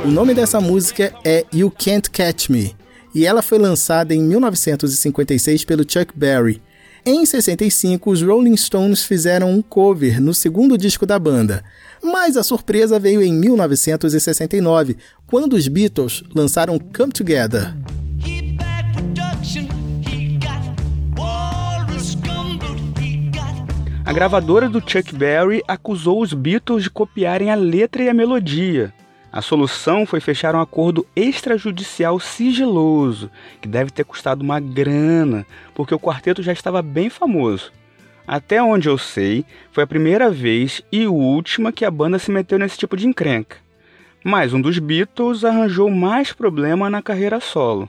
O 0.04 0.10
nome 0.10 0.34
dessa 0.34 0.60
música 0.60 1.14
é 1.24 1.46
You 1.54 1.70
Can't 1.70 2.10
Catch 2.10 2.50
Me, 2.50 2.76
e 3.14 3.24
ela 3.24 3.40
foi 3.40 3.56
lançada 3.56 4.14
em 4.14 4.20
1956 4.22 5.64
pelo 5.64 5.90
Chuck 5.90 6.12
Berry 6.14 6.60
em 7.04 7.26
65, 7.26 8.12
os 8.12 8.22
Rolling 8.22 8.56
Stones 8.56 9.02
fizeram 9.02 9.50
um 9.50 9.60
cover 9.60 10.20
no 10.20 10.32
segundo 10.32 10.78
disco 10.78 11.04
da 11.04 11.18
banda, 11.18 11.64
mas 12.00 12.36
a 12.36 12.44
surpresa 12.44 12.96
veio 12.96 13.20
em 13.20 13.32
1969, 13.32 14.96
quando 15.26 15.54
os 15.54 15.66
Beatles 15.66 16.22
lançaram 16.32 16.78
Come 16.78 17.12
Together. 17.12 17.74
A 24.12 24.14
gravadora 24.14 24.68
do 24.68 24.78
Chuck 24.78 25.14
Berry 25.14 25.62
acusou 25.66 26.20
os 26.20 26.34
Beatles 26.34 26.82
de 26.82 26.90
copiarem 26.90 27.50
a 27.50 27.54
letra 27.54 28.02
e 28.02 28.10
a 28.10 28.14
melodia. 28.14 28.92
A 29.32 29.40
solução 29.40 30.04
foi 30.04 30.20
fechar 30.20 30.54
um 30.54 30.60
acordo 30.60 31.06
extrajudicial 31.16 32.20
sigiloso, 32.20 33.30
que 33.58 33.66
deve 33.66 33.90
ter 33.90 34.04
custado 34.04 34.42
uma 34.42 34.60
grana, 34.60 35.46
porque 35.74 35.94
o 35.94 35.98
quarteto 35.98 36.42
já 36.42 36.52
estava 36.52 36.82
bem 36.82 37.08
famoso. 37.08 37.72
Até 38.26 38.62
onde 38.62 38.86
eu 38.86 38.98
sei, 38.98 39.46
foi 39.70 39.82
a 39.82 39.86
primeira 39.86 40.30
vez 40.30 40.82
e 40.92 41.06
última 41.06 41.72
que 41.72 41.82
a 41.82 41.90
banda 41.90 42.18
se 42.18 42.30
meteu 42.30 42.58
nesse 42.58 42.76
tipo 42.76 42.98
de 42.98 43.06
encrenca. 43.06 43.56
Mas 44.22 44.52
um 44.52 44.60
dos 44.60 44.78
Beatles 44.78 45.42
arranjou 45.42 45.88
mais 45.88 46.34
problema 46.34 46.90
na 46.90 47.00
carreira 47.00 47.40
solo. 47.40 47.88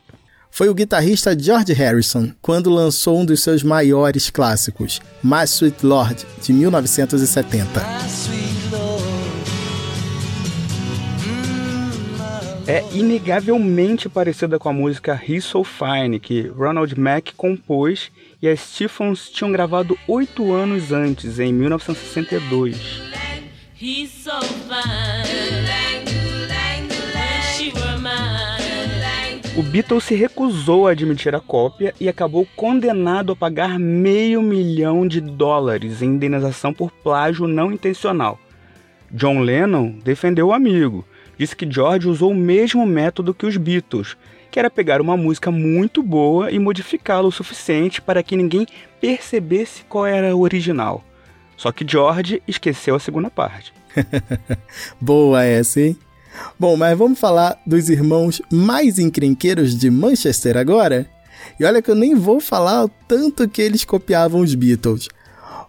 Foi 0.55 0.69
o 0.69 0.74
guitarrista 0.75 1.36
George 1.36 1.74
Harrison 1.74 2.31
quando 2.39 2.69
lançou 2.69 3.19
um 3.19 3.25
dos 3.25 3.41
seus 3.41 3.63
maiores 3.63 4.29
clássicos, 4.29 5.01
My 5.24 5.45
Sweet 5.45 5.83
Lord, 5.83 6.27
de 6.43 6.53
1970. 6.53 7.81
é 12.67 12.83
inegavelmente 12.93 14.07
parecida 14.07 14.60
com 14.60 14.69
a 14.69 14.74
música 14.74 15.19
He's 15.27 15.43
So 15.43 15.63
Fine, 15.63 16.19
que 16.19 16.48
Ronald 16.50 16.98
Mack 17.00 17.33
compôs 17.33 18.12
e 18.39 18.48
as 18.48 18.60
Stephens 18.60 19.31
tinham 19.31 19.51
gravado 19.51 19.98
oito 20.07 20.53
anos 20.53 20.91
antes, 20.91 21.39
em 21.39 21.51
1962. 21.51 23.01
O 29.55 29.62
Beatles 29.62 30.05
se 30.05 30.15
recusou 30.15 30.88
a 30.88 30.91
admitir 30.91 31.36
a 31.36 31.39
cópia 31.39 31.93
e 32.00 32.10
acabou 32.10 32.48
condenado 32.55 33.33
a 33.33 33.36
pagar 33.36 33.77
meio 33.77 34.41
milhão 34.41 35.07
de 35.07 35.22
dólares 35.22 36.01
em 36.01 36.07
indenização 36.07 36.74
por 36.74 36.89
plágio 36.89 37.45
não 37.45 37.72
intencional. 37.72 38.39
John 39.12 39.41
Lennon 39.41 40.00
defendeu 40.03 40.48
o 40.48 40.53
amigo, 40.53 41.05
disse 41.38 41.55
que 41.55 41.72
George 41.72 42.07
usou 42.07 42.31
o 42.31 42.36
mesmo 42.36 42.83
método 42.83 43.31
que 43.31 43.45
os 43.45 43.55
Beatles, 43.55 44.17
que 44.50 44.57
era 44.57 44.72
pegar 44.72 45.00
uma 45.00 45.15
música 45.15 45.51
muito 45.51 46.01
boa 46.01 46.50
e 46.50 46.57
modificá-la 46.57 47.27
o 47.27 47.31
suficiente 47.31 48.01
para 48.01 48.24
que 48.24 48.36
ninguém 48.36 48.65
percebesse 49.00 49.83
qual 49.83 50.07
era 50.07 50.36
o 50.36 50.41
original. 50.41 51.03
Só 51.55 51.72
que 51.72 51.86
George 51.88 52.41
esqueceu 52.48 52.95
a 52.95 53.00
segunda 53.00 53.29
parte. 53.29 53.72
boa 55.00 55.43
essa, 55.43 55.79
hein? 55.79 55.95
Bom, 56.59 56.75
mas 56.75 56.97
vamos 56.97 57.19
falar 57.19 57.59
dos 57.65 57.89
irmãos 57.89 58.41
mais 58.51 58.99
encrenqueiros 58.99 59.75
de 59.77 59.89
Manchester 59.89 60.57
agora? 60.57 61.07
E 61.59 61.65
olha 61.65 61.81
que 61.81 61.91
eu 61.91 61.95
nem 61.95 62.15
vou 62.15 62.39
falar 62.39 62.85
o 62.85 62.91
tanto 63.07 63.47
que 63.47 63.61
eles 63.61 63.83
copiavam 63.83 64.41
os 64.41 64.55
Beatles. 64.55 65.07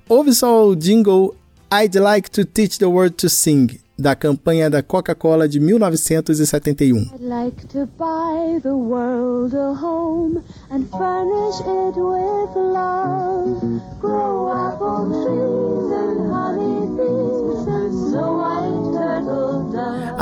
Ouve 0.08 0.32
só 0.34 0.66
o 0.66 0.76
jingle 0.76 1.34
I'd 1.72 1.98
Like 1.98 2.30
to 2.30 2.44
Teach 2.44 2.78
the 2.78 2.86
World 2.86 3.16
to 3.16 3.28
Sing, 3.28 3.66
da 3.98 4.14
campanha 4.14 4.68
da 4.68 4.82
Coca-Cola 4.82 5.48
de 5.48 5.58
1971. 5.58 7.10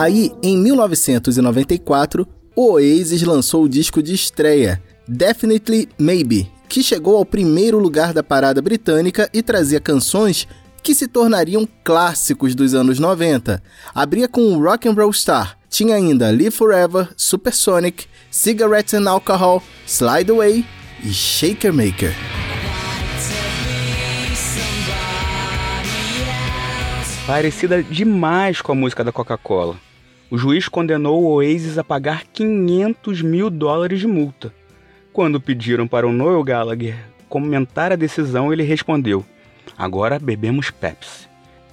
Aí, 0.02 0.32
em 0.42 0.58
1994, 0.58 2.26
o 2.56 2.72
Oasis 2.72 3.22
lançou 3.22 3.62
o 3.62 3.68
disco 3.68 4.02
de 4.02 4.12
estreia, 4.12 4.82
Definitely 5.06 5.88
Maybe, 5.96 6.50
que 6.68 6.82
chegou 6.82 7.16
ao 7.16 7.24
primeiro 7.24 7.78
lugar 7.78 8.12
da 8.12 8.20
parada 8.20 8.60
britânica 8.60 9.30
e 9.32 9.44
trazia 9.44 9.78
canções 9.78 10.48
que 10.82 10.92
se 10.92 11.06
tornariam 11.06 11.68
clássicos 11.84 12.52
dos 12.52 12.74
anos 12.74 12.98
90. 12.98 13.62
Abria 13.94 14.26
com 14.26 14.58
Rock 14.60 14.88
and 14.88 14.94
Roll 14.94 15.12
Star, 15.12 15.56
tinha 15.70 15.94
ainda 15.94 16.32
Live 16.32 16.50
Forever, 16.50 17.08
Supersonic, 17.16 18.06
Cigarettes 18.28 18.94
and 18.94 19.08
Alcohol, 19.08 19.62
Slide 19.86 20.32
Away 20.32 20.66
e 21.04 21.12
Shaker 21.12 21.72
Maker. 21.72 22.12
Parecida 27.24 27.80
demais 27.84 28.60
com 28.60 28.72
a 28.72 28.74
música 28.74 29.04
da 29.04 29.12
Coca-Cola. 29.12 29.91
O 30.32 30.38
juiz 30.38 30.66
condenou 30.66 31.22
o 31.22 31.26
Oasis 31.34 31.76
a 31.76 31.84
pagar 31.84 32.24
500 32.32 33.20
mil 33.20 33.50
dólares 33.50 34.00
de 34.00 34.06
multa. 34.06 34.50
Quando 35.12 35.38
pediram 35.38 35.86
para 35.86 36.06
o 36.06 36.12
Noel 36.12 36.42
Gallagher 36.42 36.96
comentar 37.28 37.92
a 37.92 37.96
decisão, 37.96 38.50
ele 38.50 38.62
respondeu: 38.62 39.26
Agora 39.76 40.18
bebemos 40.18 40.70
Pepsi. 40.70 41.28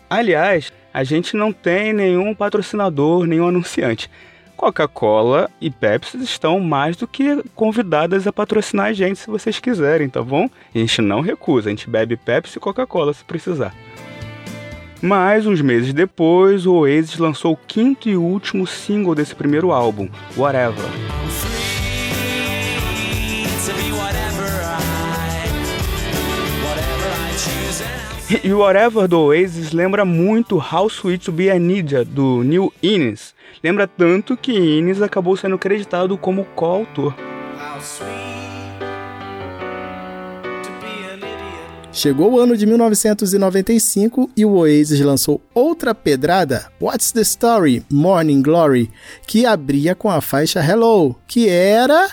Aliás, 0.09 0.73
a 0.93 1.05
gente 1.05 1.37
não 1.37 1.53
tem 1.53 1.93
nenhum 1.93 2.35
patrocinador, 2.35 3.25
nenhum 3.25 3.47
anunciante. 3.47 4.11
Coca-Cola 4.57 5.49
e 5.61 5.69
Pepsi 5.69 6.17
estão 6.21 6.59
mais 6.59 6.97
do 6.97 7.07
que 7.07 7.41
convidadas 7.55 8.27
a 8.27 8.33
patrocinar 8.33 8.87
a 8.87 8.93
gente 8.93 9.19
se 9.19 9.27
vocês 9.27 9.57
quiserem, 9.57 10.09
tá 10.09 10.21
bom? 10.21 10.49
A 10.75 10.77
gente 10.77 11.01
não 11.01 11.21
recusa, 11.21 11.69
a 11.69 11.71
gente 11.71 11.89
bebe 11.89 12.17
Pepsi 12.17 12.57
e 12.57 12.59
Coca-Cola 12.59 13.13
se 13.13 13.23
precisar. 13.23 13.73
Mas, 15.01 15.45
uns 15.45 15.61
meses 15.61 15.93
depois, 15.93 16.65
o 16.65 16.73
Oasis 16.73 17.17
lançou 17.17 17.53
o 17.53 17.57
quinto 17.67 18.09
e 18.09 18.17
último 18.17 18.67
single 18.67 19.15
desse 19.15 19.33
primeiro 19.33 19.71
álbum, 19.71 20.09
Whatever. 20.35 20.85
E 28.43 28.53
Whatever 28.53 29.07
do 29.07 29.19
Oasis 29.21 29.71
lembra 29.71 30.05
muito 30.05 30.57
How 30.57 30.87
Sweet 30.87 31.25
to 31.25 31.31
Be 31.31 31.49
a 31.49 31.57
Ninja, 31.57 32.05
do 32.05 32.43
Neil 32.43 32.71
Innes. 32.83 33.33
Lembra 33.63 33.87
tanto 33.87 34.37
que 34.37 34.51
Innes 34.51 35.01
acabou 35.01 35.35
sendo 35.35 35.57
creditado 35.57 36.15
como 36.15 36.45
coautor. 36.55 37.15
Chegou 41.91 42.33
o 42.33 42.39
ano 42.39 42.55
de 42.55 42.67
1995 42.67 44.29
e 44.37 44.45
o 44.45 44.51
Oasis 44.51 44.99
lançou 45.01 45.41
outra 45.55 45.95
pedrada, 45.95 46.71
What's 46.79 47.11
the 47.11 47.21
Story? 47.21 47.83
Morning 47.91 48.43
Glory, 48.43 48.91
que 49.25 49.43
abria 49.45 49.95
com 49.95 50.09
a 50.09 50.21
faixa 50.21 50.63
Hello, 50.63 51.15
que 51.27 51.49
era. 51.49 52.09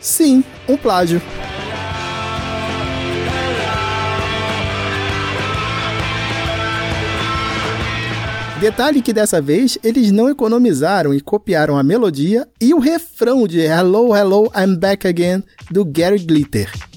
Sim, 0.00 0.44
um 0.68 0.76
plágio. 0.76 1.20
Detalhe 8.60 9.02
que 9.02 9.12
dessa 9.12 9.42
vez 9.42 9.76
eles 9.82 10.12
não 10.12 10.28
economizaram 10.28 11.12
e 11.12 11.20
copiaram 11.20 11.76
a 11.76 11.82
melodia 11.82 12.48
e 12.60 12.72
o 12.72 12.78
refrão 12.78 13.46
de 13.46 13.60
Hello, 13.60 14.16
Hello, 14.16 14.50
I'm 14.56 14.76
Back 14.76 15.06
Again 15.06 15.42
do 15.70 15.84
Gary 15.84 16.20
Glitter. 16.20 16.93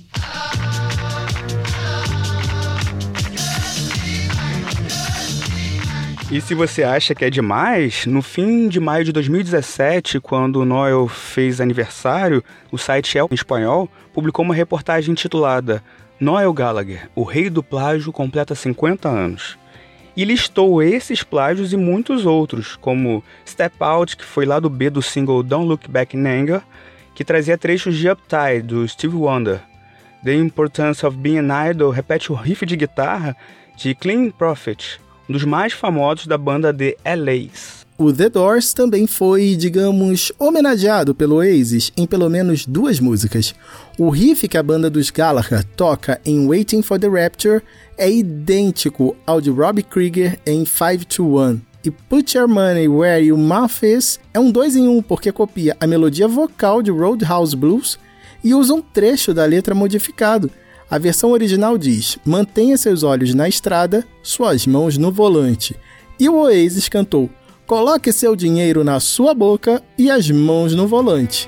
E 6.30 6.42
se 6.42 6.54
você 6.54 6.84
acha 6.84 7.16
que 7.16 7.24
é 7.24 7.30
demais, 7.30 8.06
no 8.06 8.22
fim 8.22 8.68
de 8.68 8.82
maio 8.82 9.06
de 9.06 9.14
2017, 9.14 10.20
quando 10.20 10.58
o 10.58 10.66
Noel 10.66 11.08
fez 11.08 11.62
aniversário, 11.62 12.44
o 12.70 12.78
site 12.78 13.18
El 13.18 13.30
em 13.32 13.34
espanhol 13.34 13.90
publicou 14.14 14.44
uma 14.44 14.54
reportagem 14.54 15.14
intitulada 15.14 15.82
Noel 16.20 16.52
Gallagher, 16.52 17.10
o 17.16 17.24
rei 17.24 17.50
do 17.50 17.64
plágio 17.64 18.12
completa 18.12 18.54
50 18.54 19.08
anos. 19.08 19.58
E 20.18 20.26
listou 20.26 20.84
esses 20.84 21.24
plágios 21.24 21.72
e 21.72 21.78
muitos 21.78 22.26
outros, 22.26 22.76
como 22.76 23.24
Step 23.48 23.76
Out, 23.80 24.18
que 24.18 24.26
foi 24.26 24.46
lá 24.46 24.60
do 24.60 24.70
B 24.70 24.90
do 24.90 25.02
single 25.02 25.42
Don't 25.42 25.66
Look 25.66 25.88
Back 25.90 26.18
in 26.18 26.28
Anger, 26.28 26.62
que 27.16 27.24
trazia 27.24 27.58
trechos 27.58 27.96
de 27.96 28.10
Uptide, 28.10 28.64
do 28.64 28.86
Steve 28.86 29.16
Wonder. 29.16 29.62
The 30.26 30.34
Importance 30.34 31.06
of 31.06 31.16
Being 31.16 31.50
an 31.50 31.70
Idol 31.70 31.90
repete 31.90 32.34
o 32.34 32.36
riff 32.36 32.66
de 32.66 32.76
guitarra 32.76 33.34
de 33.78 33.96
Clean 33.96 34.30
Prophet, 34.30 35.00
um 35.28 35.34
dos 35.34 35.44
mais 35.44 35.74
famosos 35.74 36.28
da 36.28 36.38
banda 36.38 36.72
de 36.72 36.98
LAs. 37.06 37.86
O 38.00 38.14
The 38.14 38.30
Doors 38.30 38.74
também 38.74 39.08
foi, 39.08 39.56
digamos, 39.56 40.32
homenageado 40.38 41.16
pelo 41.16 41.38
Oasis 41.38 41.92
em 41.98 42.06
pelo 42.06 42.30
menos 42.30 42.64
duas 42.64 43.00
músicas. 43.00 43.56
O 43.98 44.12
riff 44.12 44.48
que 44.48 44.56
a 44.56 44.62
banda 44.62 44.88
dos 44.88 45.10
Gallagher 45.10 45.64
toca 45.76 46.22
em 46.24 46.48
Waiting 46.48 46.84
for 46.84 47.00
the 47.00 47.08
Rapture 47.08 47.64
é 47.98 48.08
idêntico 48.08 49.18
ao 49.26 49.42
de 49.42 49.50
Robbie 49.50 49.82
Krieger 49.82 50.40
em 50.46 50.64
5 50.64 51.06
to 51.06 51.40
1. 51.40 51.60
E 51.84 51.90
Put 51.90 52.38
Your 52.38 52.48
Money 52.48 52.88
Where 52.88 53.26
Your 53.26 53.40
Mouth 53.40 53.82
Is 53.82 54.20
é 54.32 54.40
um 54.40 54.52
dois 54.52 54.76
em 54.76 54.88
um 54.88 55.02
porque 55.02 55.32
copia 55.32 55.76
a 55.80 55.88
melodia 55.88 56.28
vocal 56.28 56.84
de 56.84 56.92
Roadhouse 56.92 57.56
Blues 57.56 57.98
e 58.44 58.54
usa 58.54 58.76
um 58.76 58.82
trecho 58.82 59.34
da 59.34 59.44
letra 59.46 59.74
modificado. 59.74 60.52
A 60.90 60.98
versão 60.98 61.32
original 61.32 61.78
diz: 61.78 62.18
Mantenha 62.26 62.78
seus 62.78 63.04
olhos 63.04 63.34
na 63.34 63.50
estrada, 63.50 64.06
suas 64.24 64.66
mãos 64.66 64.98
no 64.98 65.12
volante. 65.12 65.76
E 66.18 66.30
o 66.30 66.36
Oasis 66.36 66.88
cantou: 66.88 67.30
Coloque 67.66 68.14
seu 68.14 68.36
dinheiro 68.36 68.84
na 68.84 69.00
sua 69.02 69.34
boca 69.34 69.84
e 69.98 70.10
as 70.10 70.32
mãos 70.32 70.74
no 70.74 70.88
volante. 70.88 71.48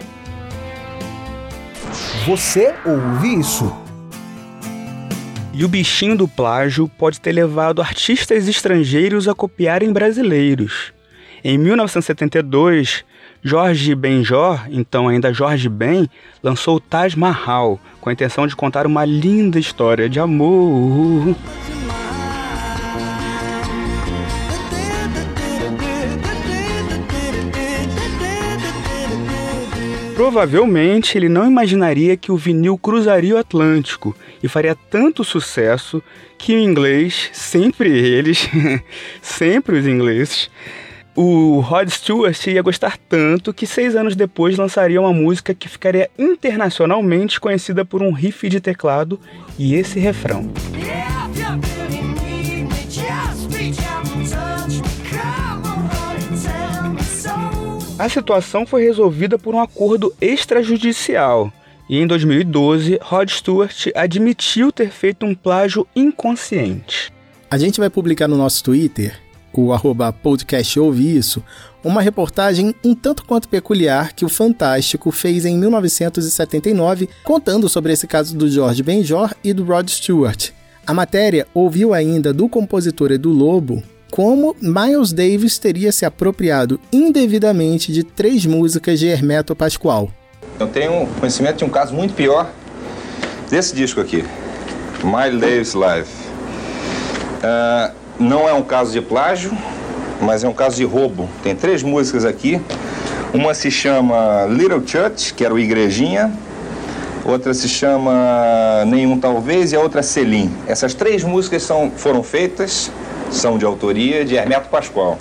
Você 2.25 2.75
ouve 2.85 3.39
isso? 3.39 3.73
E 5.53 5.63
o 5.63 5.69
bichinho 5.69 6.17
do 6.17 6.27
plágio 6.27 6.89
pode 6.97 7.19
ter 7.21 7.31
levado 7.31 7.81
artistas 7.81 8.47
estrangeiros 8.47 9.27
a 9.27 9.33
copiarem 9.33 9.91
brasileiros. 9.91 10.93
Em 11.43 11.57
1972, 11.57 13.05
Jorge 13.41 13.95
Benjor, 13.95 14.67
então 14.69 15.07
ainda 15.07 15.33
Jorge 15.33 15.69
Ben, 15.69 16.09
lançou 16.43 16.79
Taj 16.79 17.17
Mahal, 17.17 17.79
com 18.01 18.09
a 18.09 18.13
intenção 18.13 18.45
de 18.45 18.55
contar 18.55 18.85
uma 18.85 19.05
linda 19.05 19.57
história 19.57 20.09
de 20.09 20.19
amor. 20.19 21.35
Provavelmente 30.15 31.17
ele 31.17 31.29
não 31.29 31.47
imaginaria 31.47 32.17
que 32.17 32.29
o 32.29 32.35
vinil 32.35 32.77
cruzaria 32.77 33.35
o 33.35 33.37
Atlântico 33.37 34.13
e 34.43 34.49
faria 34.49 34.75
tanto 34.75 35.23
sucesso 35.23 36.03
que 36.37 36.53
o 36.53 36.59
inglês, 36.59 37.29
sempre 37.31 37.89
eles, 37.89 38.49
sempre 39.21 39.79
os 39.79 39.87
ingleses, 39.87 40.51
o 41.21 41.59
Rod 41.59 41.89
Stewart 41.89 42.47
ia 42.47 42.61
gostar 42.61 42.97
tanto 42.97 43.53
que 43.53 43.67
seis 43.67 43.93
anos 43.93 44.15
depois 44.15 44.57
lançaria 44.57 45.01
uma 45.01 45.11
música 45.11 45.53
que 45.53 45.67
ficaria 45.67 46.09
internacionalmente 46.17 47.41
conhecida 47.41 47.83
por 47.83 48.01
um 48.01 48.13
riff 48.13 48.47
de 48.47 48.61
teclado 48.61 49.19
e 49.57 49.75
esse 49.75 49.99
refrão. 49.99 50.49
A 57.99 58.07
situação 58.07 58.65
foi 58.65 58.83
resolvida 58.83 59.37
por 59.37 59.53
um 59.53 59.59
acordo 59.59 60.15
extrajudicial. 60.21 61.51
E 61.89 61.99
em 61.99 62.07
2012, 62.07 62.97
Rod 63.01 63.29
Stewart 63.29 63.87
admitiu 63.93 64.71
ter 64.71 64.89
feito 64.89 65.25
um 65.25 65.35
plágio 65.35 65.85
inconsciente. 65.93 67.11
A 67.51 67.57
gente 67.57 67.77
vai 67.77 67.89
publicar 67.89 68.29
no 68.29 68.37
nosso 68.37 68.63
Twitter 68.63 69.19
o 69.65 69.73
arroba 69.73 70.11
podcast 70.11 70.79
ouve 70.79 71.15
isso, 71.15 71.43
uma 71.83 72.01
reportagem 72.01 72.73
um 72.83 72.93
tanto 72.93 73.25
quanto 73.25 73.49
peculiar 73.49 74.13
que 74.13 74.25
o 74.25 74.29
Fantástico 74.29 75.11
fez 75.11 75.45
em 75.45 75.57
1979, 75.57 77.09
contando 77.23 77.69
sobre 77.69 77.93
esse 77.93 78.07
caso 78.07 78.35
do 78.35 78.49
George 78.49 78.83
Benjor 78.83 79.33
e 79.43 79.53
do 79.53 79.63
Rod 79.63 79.89
Stewart. 79.89 80.51
A 80.85 80.93
matéria 80.93 81.47
ouviu 81.53 81.93
ainda 81.93 82.33
do 82.33 82.49
compositor 82.49 83.11
Edu 83.11 83.31
Lobo 83.31 83.83
como 84.09 84.55
Miles 84.59 85.13
Davis 85.13 85.57
teria 85.59 85.91
se 85.91 86.05
apropriado 86.05 86.79
indevidamente 86.91 87.93
de 87.93 88.03
três 88.03 88.45
músicas 88.45 88.99
de 88.99 89.07
Hermeto 89.07 89.55
Pascoal. 89.55 90.09
Eu 90.59 90.67
tenho 90.67 91.07
conhecimento 91.19 91.57
de 91.57 91.65
um 91.65 91.69
caso 91.69 91.93
muito 91.93 92.13
pior 92.13 92.51
desse 93.49 93.75
disco 93.75 94.01
aqui, 94.01 94.25
Miles 95.03 95.39
Davis 95.39 95.73
Live. 95.73 96.09
Uh, 97.39 97.98
não 98.19 98.47
é 98.47 98.53
um 98.53 98.61
caso 98.61 98.91
de 98.91 99.01
plágio, 99.01 99.51
mas 100.21 100.43
é 100.43 100.47
um 100.47 100.53
caso 100.53 100.75
de 100.75 100.83
roubo. 100.83 101.29
Tem 101.41 101.55
três 101.55 101.81
músicas 101.81 102.25
aqui. 102.25 102.61
Uma 103.33 103.53
se 103.53 103.71
chama 103.71 104.45
Little 104.49 104.85
Church, 104.85 105.33
que 105.33 105.45
era 105.45 105.53
o 105.53 105.59
Igrejinha. 105.59 106.31
Outra 107.23 107.53
se 107.53 107.69
chama 107.69 108.83
Nenhum 108.87 109.19
Talvez 109.19 109.71
e 109.71 109.75
a 109.75 109.79
outra 109.79 110.01
Selim. 110.01 110.51
Essas 110.67 110.93
três 110.93 111.23
músicas 111.23 111.63
são, 111.63 111.91
foram 111.95 112.23
feitas, 112.23 112.91
são 113.31 113.57
de 113.57 113.65
autoria 113.65 114.25
de 114.25 114.35
Hermeto 114.35 114.69
Pascoal, 114.69 115.17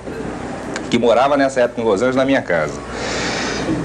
que 0.91 0.99
morava 0.99 1.37
nessa 1.37 1.61
época 1.61 1.81
em 1.81 1.85
Los 1.85 2.01
Angeles 2.01 2.17
na 2.17 2.25
minha 2.25 2.41
casa. 2.41 2.81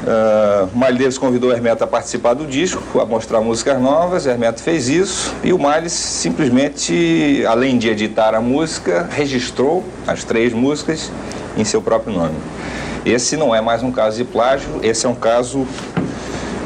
Uh, 0.04 0.94
Davis 0.98 1.18
convidou 1.18 1.50
o 1.50 1.54
Hermeto 1.54 1.84
a 1.84 1.88
participar 1.88 2.34
do 2.34 2.46
disco, 2.46 3.00
a 3.00 3.06
mostrar 3.06 3.42
músicas 3.42 3.80
novas. 3.82 4.26
Hermeto 4.26 4.62
fez 4.62 4.90
isso 4.90 5.34
e 5.44 5.54
o 5.54 5.58
Miles 5.58 5.94
simplesmente, 5.94 7.44
além 7.48 7.78
de 7.78 7.90
editar 7.90 8.36
a 8.36 8.42
música, 8.42 9.08
registrou 9.12 9.84
as 10.06 10.24
três 10.24 10.54
músicas 10.54 11.12
em 11.58 11.64
seu 11.64 11.82
próprio 11.82 12.14
nome. 12.14 12.36
Esse 13.06 13.36
não 13.36 13.54
é 13.54 13.62
mais 13.62 13.84
um 13.84 13.92
caso 13.92 14.18
de 14.18 14.24
plágio, 14.24 14.70
esse 14.82 15.06
é 15.06 15.10
um 15.10 15.16
caso 15.16 15.68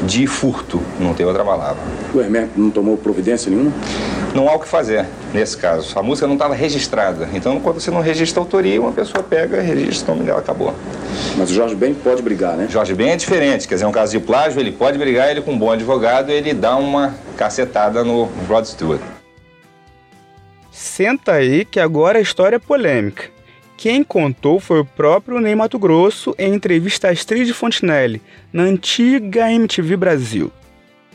de 0.04 0.26
furto, 0.26 0.80
não 1.00 1.12
tem 1.12 1.26
outra 1.26 1.44
palavra. 1.44 1.82
O 2.14 2.20
Hermeto 2.20 2.52
não 2.56 2.70
tomou 2.70 2.96
providência 2.96 3.50
nenhuma? 3.50 3.72
Não 4.34 4.48
há 4.48 4.54
o 4.54 4.60
que 4.60 4.68
fazer 4.68 5.06
nesse 5.32 5.56
caso. 5.56 5.98
A 5.98 6.02
música 6.02 6.26
não 6.26 6.34
estava 6.34 6.54
registrada. 6.54 7.28
Então, 7.32 7.58
quando 7.60 7.80
você 7.80 7.90
não 7.90 8.00
registra 8.00 8.40
a 8.40 8.42
autoria, 8.42 8.80
uma 8.80 8.92
pessoa 8.92 9.22
pega, 9.22 9.60
registra 9.60 10.12
o 10.12 10.14
nome 10.14 10.26
dela, 10.26 10.40
acabou. 10.40 10.74
Mas 11.36 11.50
o 11.50 11.54
Jorge 11.54 11.74
Ben 11.74 11.94
pode 11.94 12.22
brigar, 12.22 12.56
né? 12.56 12.68
Jorge 12.68 12.94
Ben 12.94 13.10
é 13.10 13.16
diferente. 13.16 13.66
Quer 13.66 13.74
dizer, 13.74 13.84
é 13.84 13.88
um 13.88 13.92
caso 13.92 14.12
de 14.12 14.24
plágio, 14.24 14.60
ele 14.60 14.72
pode 14.72 14.98
brigar, 14.98 15.30
ele 15.30 15.40
com 15.40 15.52
um 15.52 15.58
bom 15.58 15.72
advogado, 15.72 16.30
ele 16.30 16.52
dá 16.52 16.76
uma 16.76 17.14
cacetada 17.36 18.04
no 18.04 18.24
Rod 18.48 18.64
Stewart. 18.64 19.00
Senta 20.70 21.32
aí 21.32 21.64
que 21.64 21.80
agora 21.80 22.18
a 22.18 22.22
história 22.22 22.56
é 22.56 22.60
polêmica. 22.60 23.24
Quem 23.76 24.02
contou 24.02 24.58
foi 24.58 24.80
o 24.80 24.84
próprio 24.84 25.40
Ney 25.40 25.54
Mato 25.54 25.78
Grosso 25.78 26.34
em 26.36 26.52
entrevista 26.52 27.08
a 27.08 27.10
Astrid 27.12 27.52
Fontenelle, 27.52 28.20
na 28.52 28.64
antiga 28.64 29.50
MTV 29.52 29.96
Brasil. 29.96 30.52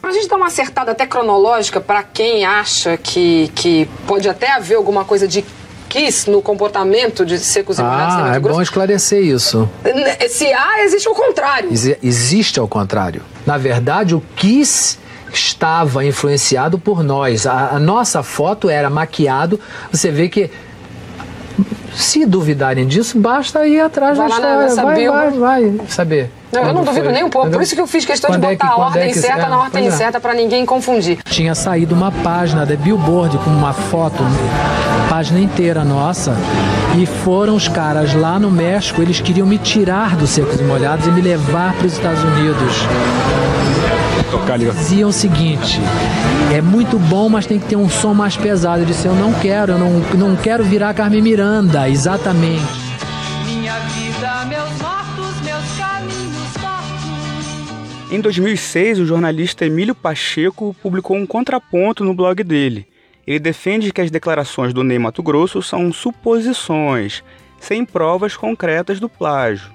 A 0.04 0.12
gente 0.12 0.28
dá 0.28 0.36
uma 0.36 0.48
acertada 0.48 0.92
até 0.92 1.08
cronológica 1.08 1.80
para 1.80 2.04
quem 2.04 2.44
acha 2.44 2.98
que, 2.98 3.50
que 3.56 3.88
pode 4.06 4.28
até 4.28 4.52
haver 4.52 4.76
alguma 4.76 5.06
coisa 5.06 5.26
de 5.26 5.46
Kiss 5.88 6.30
no 6.30 6.42
comportamento 6.42 7.26
de 7.26 7.39
secos 7.39 7.80
e 7.80 7.82
molhados 7.82 8.16
Ah, 8.16 8.36
é 8.36 8.39
bom 8.39 8.62
esclarecer 8.62 9.24
isso. 9.24 9.70
Se 10.30 10.52
há, 10.52 10.84
existe 10.84 11.08
o 11.08 11.13
contrário. 11.13 11.70
Ex 11.70 11.98
existe 12.04 12.60
ao 12.60 12.68
contrário. 12.68 13.22
Na 13.46 13.58
verdade, 13.58 14.13
o 14.13 14.22
Kiss 14.36 15.00
estava 15.32 16.04
influenciado 16.06 16.78
por 16.78 17.02
nós. 17.02 17.48
A, 17.48 17.70
a 17.70 17.80
nossa 17.80 18.22
foto 18.22 18.70
era 18.70 18.89
maquiado. 18.89 19.58
Você 19.89 20.12
vê 20.12 20.28
que 20.28 20.52
se 21.95 22.25
duvidarem 22.25 22.88
disso, 22.88 23.17
basta 23.19 23.65
ir 23.67 23.79
atrás 23.79 24.17
Vai 24.17 24.27
da 24.29 24.36
história. 24.67 25.12
vai, 25.12 25.32
vai, 25.32 25.69
vai 25.71 25.88
saber. 25.88 26.29
Não, 26.51 26.62
eu 26.67 26.73
não 26.73 26.84
duvido 26.84 27.06
foi, 27.06 27.13
nem 27.13 27.23
um 27.23 27.29
pouco. 27.29 27.47
entendeu? 27.47 27.60
Por 27.60 27.63
isso 27.63 27.73
que 27.75 27.82
eu 27.82 27.88
fiz 27.88 28.06
questão 28.06 28.29
Quando 28.29 28.41
de 28.41 28.47
é 28.47 28.51
botar 28.51 28.67
que- 28.67 28.73
a 28.73 28.77
ordem 28.77 29.03
é 29.03 29.08
que- 29.08 29.19
certa 29.19 29.41
é, 29.45 29.49
na 29.49 29.58
ordem 29.60 29.88
é. 29.88 29.91
certa 29.91 30.19
para 30.19 30.34
ninguém 30.36 30.65
confundir. 30.65 31.17
Tinha 31.25 31.56
saído 31.56 31.95
uma 31.95 32.12
página 32.12 32.65
da 32.65 32.75
Billboard 32.75 33.38
com 33.39 33.49
uma 33.49 33.73
foto, 33.73 34.23
página 35.10 35.39
inteira 35.39 35.84
nossa, 35.84 36.36
e 36.95 37.06
foram 37.08 37.56
os 37.56 37.67
caras 37.67 38.13
lá 38.13 38.38
no 38.39 38.51
México, 38.51 39.01
eles 39.01 39.19
queriam 39.19 39.47
me 39.47 39.58
tirar 39.58 40.15
dos 40.15 40.29
secos 40.29 40.60
e 40.60 40.63
molhados 40.63 41.08
e 41.08 41.12
me 41.12 41.21
levar 41.21 41.73
para 41.73 41.88
os 41.88 41.93
Estados 41.93 42.23
Unidos. 42.23 42.73
Diziam 44.73 45.10
o 45.10 45.13
seguinte: 45.13 45.80
é 46.54 46.62
muito 46.62 46.97
bom, 46.99 47.30
mas 47.30 47.45
tem 47.45 47.60
que 47.60 47.67
ter 47.67 47.76
um 47.76 47.89
som 47.89 48.13
mais 48.13 48.36
pesado. 48.36 48.82
Eu 48.82 48.86
disse: 48.86 49.08
eu 49.08 49.15
não 49.15 49.34
quero, 49.34 49.73
eu 49.73 49.78
não, 49.78 49.99
não 50.15 50.36
quero 50.36 50.63
virar 50.63 50.93
Carmen 50.93 51.21
Miranda, 51.21 51.89
exatamente. 51.89 52.63
Minha 53.45 53.80
vida, 53.80 54.45
meus 54.45 54.69
mortos, 54.82 55.41
meus 55.41 55.78
caminhos 55.78 56.54
tortos. 56.54 58.12
Em 58.12 58.19
2006, 58.19 58.99
o 58.99 59.06
jornalista 59.06 59.65
Emílio 59.65 59.95
Pacheco 59.95 60.76
publicou 60.82 61.17
um 61.17 61.26
contraponto 61.26 62.04
no 62.04 62.13
blog 62.13 62.43
dele. 62.43 62.88
Ele 63.26 63.39
defende 63.39 63.91
que 63.91 64.02
as 64.02 64.12
declarações 64.12 64.73
do 64.73 64.84
Ney 64.84 64.99
Mato 64.99 65.23
Grosso 65.23 65.62
são 65.62 65.93
suposições, 65.93 67.23
sem 67.60 67.86
provas 67.86 68.36
concretas 68.36 68.99
do 68.99 69.08
plágio. 69.08 69.71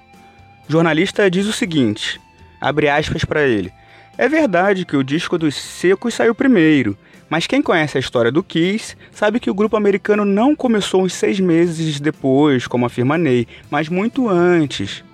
O 0.68 0.72
jornalista 0.72 1.30
diz 1.30 1.46
o 1.46 1.52
seguinte, 1.52 2.20
abre 2.60 2.90
aspas 2.90 3.24
para 3.24 3.42
ele, 3.46 3.72
é 4.18 4.28
verdade 4.28 4.84
que 4.84 4.96
o 4.96 5.04
disco 5.04 5.38
dos 5.38 5.54
Secos 5.54 6.12
saiu 6.12 6.34
primeiro, 6.34 6.98
mas 7.30 7.46
quem 7.46 7.62
conhece 7.62 7.96
a 7.96 8.00
história 8.00 8.32
do 8.32 8.42
Kiss 8.42 8.96
sabe 9.12 9.38
que 9.38 9.48
o 9.48 9.54
grupo 9.54 9.76
americano 9.76 10.24
não 10.24 10.56
começou 10.56 11.02
uns 11.02 11.14
seis 11.14 11.38
meses 11.38 12.00
depois, 12.00 12.66
como 12.66 12.84
afirma 12.84 13.16
Ney, 13.16 13.46
mas 13.70 13.88
muito 13.88 14.28
antes. 14.28 15.04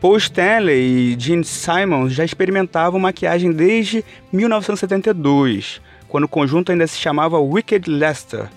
Paul 0.00 0.16
Stanley 0.16 1.12
e 1.12 1.16
Gene 1.20 1.44
Simons 1.44 2.14
já 2.14 2.24
experimentavam 2.24 2.98
maquiagem 2.98 3.52
desde 3.52 4.02
1972, 4.32 5.82
quando 6.08 6.24
o 6.24 6.28
conjunto 6.28 6.72
ainda 6.72 6.86
se 6.86 6.96
chamava 6.96 7.38
Wicked 7.38 7.90
Lester. 7.90 8.48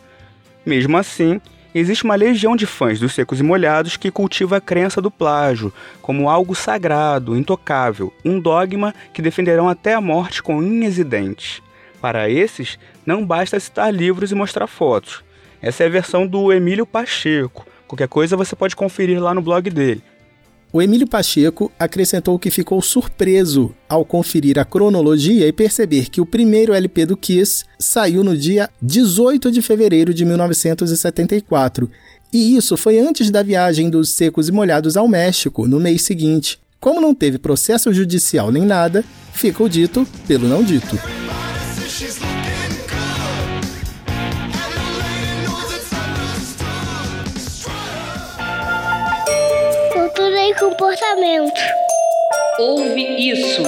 Mesmo 0.66 0.98
assim, 0.98 1.42
existe 1.74 2.04
uma 2.04 2.16
legião 2.16 2.56
de 2.56 2.66
fãs 2.66 3.00
dos 3.00 3.14
Secos 3.14 3.40
e 3.40 3.44
Molhados 3.44 3.98
que 3.98 4.12
cultiva 4.12 4.58
a 4.58 4.62
crença 4.62 5.02
do 5.02 5.12
plágio 5.12 5.72
como 6.02 6.30
algo 6.30 6.56
sagrado, 6.56 7.38
intocável, 7.38 8.14
um 8.24 8.40
dogma 8.40 8.94
que 9.14 9.22
defenderão 9.22 9.70
até 9.70 9.94
a 9.94 10.02
morte 10.02 10.42
com 10.42 10.58
unhas 10.58 10.98
e 10.98 11.04
dentes. 11.04 11.62
Para 12.02 12.30
esses, 12.30 12.80
não 13.06 13.26
basta 13.26 13.60
citar 13.60 13.94
livros 13.94 14.32
e 14.32 14.36
mostrar 14.36 14.68
fotos. 14.68 15.24
Essa 15.62 15.84
é 15.84 15.88
a 15.88 15.90
versão 15.90 16.26
do 16.26 16.54
Emílio 16.54 16.86
Pacheco. 16.86 17.66
Qualquer 17.88 18.08
coisa 18.08 18.38
você 18.38 18.56
pode 18.56 18.76
conferir 18.76 19.22
lá 19.22 19.34
no 19.34 19.42
blog 19.42 19.70
dele. 19.70 20.02
O 20.72 20.84
Emílio 20.84 21.08
Pacheco 21.08 21.72
acrescentou 21.80 22.38
que 22.38 22.52
ficou 22.52 22.80
surpreso 22.80 23.74
ao 23.88 24.06
conferir 24.06 24.60
a 24.60 24.66
cronologia 24.66 25.48
e 25.48 25.52
perceber 25.52 26.10
que 26.12 26.22
o 26.22 26.28
primeiro 26.28 26.74
LP 26.74 27.08
do 27.08 27.18
Kiss 27.18 27.66
saiu 27.80 28.24
no 28.24 28.38
dia 28.38 28.70
18 28.80 29.52
de 29.52 29.64
fevereiro 29.64 30.14
de 30.14 30.24
1974. 30.24 31.90
E 32.32 32.56
isso 32.56 32.78
foi 32.78 33.00
antes 33.00 33.32
da 33.32 33.42
viagem 33.42 33.90
dos 33.90 34.12
Secos 34.12 34.48
e 34.48 34.52
Molhados 34.52 34.96
ao 34.96 35.08
México, 35.08 35.68
no 35.68 35.80
mês 35.80 36.04
seguinte. 36.04 36.60
Como 36.80 37.02
não 37.02 37.16
teve 37.16 37.40
processo 37.40 37.92
judicial 37.92 38.52
nem 38.52 38.64
nada, 38.64 39.04
fica 39.34 39.64
o 39.64 39.68
dito 39.68 40.08
pelo 40.28 40.48
não 40.48 40.64
dito. 40.64 40.96
Comportamento. 50.80 51.60
Ouve 52.58 53.30
isso. 53.30 53.62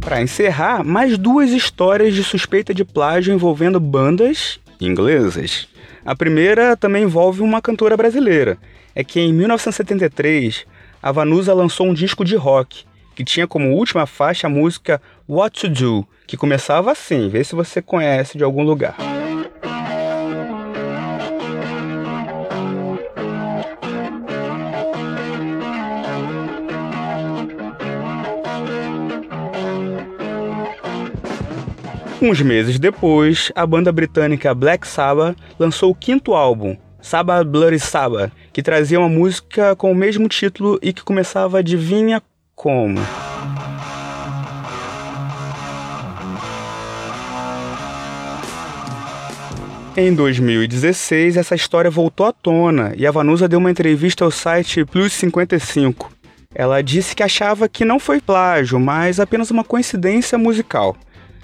Para 0.00 0.22
encerrar, 0.22 0.82
mais 0.82 1.18
duas 1.18 1.50
histórias 1.50 2.14
de 2.14 2.24
suspeita 2.24 2.72
de 2.72 2.86
plágio 2.86 3.34
envolvendo 3.34 3.78
bandas 3.78 4.58
inglesas. 4.80 5.68
A 6.06 6.16
primeira 6.16 6.74
também 6.74 7.02
envolve 7.02 7.42
uma 7.42 7.60
cantora 7.60 7.98
brasileira. 7.98 8.56
É 8.94 9.04
que 9.04 9.20
em 9.20 9.30
1973, 9.32 10.64
a 11.02 11.12
Vanusa 11.12 11.52
lançou 11.52 11.86
um 11.86 11.94
disco 11.94 12.24
de 12.24 12.34
rock, 12.34 12.84
que 13.14 13.24
tinha 13.24 13.46
como 13.46 13.76
última 13.76 14.06
faixa 14.06 14.46
a 14.46 14.50
música 14.50 15.02
What 15.28 15.60
to 15.60 15.68
Do, 15.68 16.08
que 16.26 16.36
começava 16.36 16.92
assim, 16.92 17.28
vê 17.28 17.44
se 17.44 17.54
você 17.54 17.82
conhece 17.82 18.38
de 18.38 18.44
algum 18.44 18.62
lugar. 18.62 19.21
Uns 32.24 32.40
meses 32.40 32.78
depois, 32.78 33.50
a 33.52 33.66
banda 33.66 33.90
britânica 33.90 34.54
Black 34.54 34.86
Sabbath 34.86 35.36
lançou 35.58 35.90
o 35.90 35.94
quinto 35.94 36.34
álbum, 36.34 36.76
Sabbath 37.00 37.44
Bloody 37.48 37.80
Sabbath, 37.80 38.30
que 38.52 38.62
trazia 38.62 39.00
uma 39.00 39.08
música 39.08 39.74
com 39.74 39.90
o 39.90 39.94
mesmo 39.94 40.28
título 40.28 40.78
e 40.80 40.92
que 40.92 41.02
começava 41.02 41.58
adivinha 41.58 42.22
como. 42.54 43.00
Em 49.96 50.14
2016, 50.14 51.36
essa 51.36 51.56
história 51.56 51.90
voltou 51.90 52.26
à 52.26 52.32
tona 52.32 52.92
e 52.96 53.04
a 53.04 53.10
Vanusa 53.10 53.48
deu 53.48 53.58
uma 53.58 53.72
entrevista 53.72 54.24
ao 54.24 54.30
site 54.30 54.84
Plus 54.84 55.12
55. 55.12 56.12
Ela 56.54 56.82
disse 56.82 57.16
que 57.16 57.22
achava 57.24 57.68
que 57.68 57.84
não 57.84 57.98
foi 57.98 58.20
plágio, 58.20 58.78
mas 58.78 59.18
apenas 59.18 59.50
uma 59.50 59.64
coincidência 59.64 60.38
musical. 60.38 60.96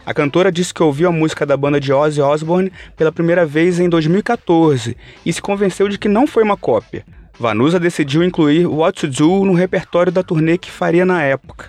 A 0.09 0.15
cantora 0.15 0.51
disse 0.51 0.73
que 0.73 0.83
ouviu 0.83 1.07
a 1.07 1.13
música 1.13 1.45
da 1.45 1.55
banda 1.55 1.79
de 1.79 1.93
Ozzy 1.93 2.23
Osbourne 2.23 2.73
pela 2.97 3.13
primeira 3.13 3.45
vez 3.45 3.79
em 3.79 3.91
2014 3.91 4.97
e 5.27 5.31
se 5.31 5.43
convenceu 5.43 5.87
de 5.87 5.99
que 5.99 6.09
não 6.09 6.27
foi 6.27 6.43
uma 6.43 6.57
cópia. 6.57 7.05
Vanusa 7.39 7.79
decidiu 7.79 8.25
incluir 8.25 8.67
What 8.67 9.03
to 9.03 9.07
Do 9.07 9.45
no 9.45 9.53
repertório 9.53 10.11
da 10.11 10.23
turnê 10.23 10.57
que 10.57 10.71
faria 10.71 11.05
na 11.05 11.23
época. 11.23 11.67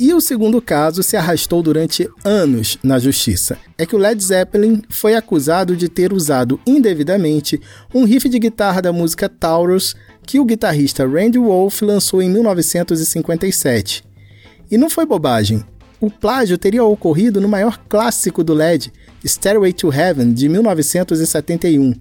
E 0.00 0.12
o 0.12 0.20
segundo 0.20 0.60
caso 0.60 1.00
se 1.04 1.16
arrastou 1.16 1.62
durante 1.62 2.10
anos 2.24 2.76
na 2.82 2.98
justiça. 2.98 3.56
É 3.78 3.86
que 3.86 3.94
o 3.94 4.00
Led 4.00 4.20
Zeppelin 4.20 4.82
foi 4.88 5.14
acusado 5.14 5.76
de 5.76 5.88
ter 5.88 6.12
usado 6.12 6.58
indevidamente 6.66 7.60
um 7.94 8.02
riff 8.02 8.28
de 8.28 8.40
guitarra 8.40 8.82
da 8.82 8.92
música 8.92 9.28
Taurus 9.28 9.94
que 10.26 10.40
o 10.40 10.44
guitarrista 10.44 11.06
Randy 11.06 11.38
Wolf 11.38 11.82
lançou 11.82 12.20
em 12.20 12.28
1957. 12.28 14.02
E 14.68 14.76
não 14.76 14.90
foi 14.90 15.06
bobagem. 15.06 15.64
O 16.04 16.10
plágio 16.10 16.58
teria 16.58 16.84
ocorrido 16.84 17.40
no 17.40 17.48
maior 17.48 17.78
clássico 17.88 18.44
do 18.44 18.52
Led, 18.52 18.92
Stairway 19.24 19.72
to 19.72 19.90
Heaven, 19.90 20.34
de 20.34 20.50
1971. 20.50 21.94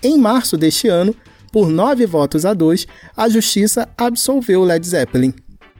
Em 0.00 0.16
março 0.16 0.56
deste 0.56 0.86
ano, 0.86 1.12
por 1.50 1.68
nove 1.68 2.06
votos 2.06 2.46
a 2.46 2.54
dois, 2.54 2.86
a 3.16 3.28
justiça 3.28 3.88
absolveu 3.98 4.62
Led 4.62 4.86
Zeppelin. 4.86 5.34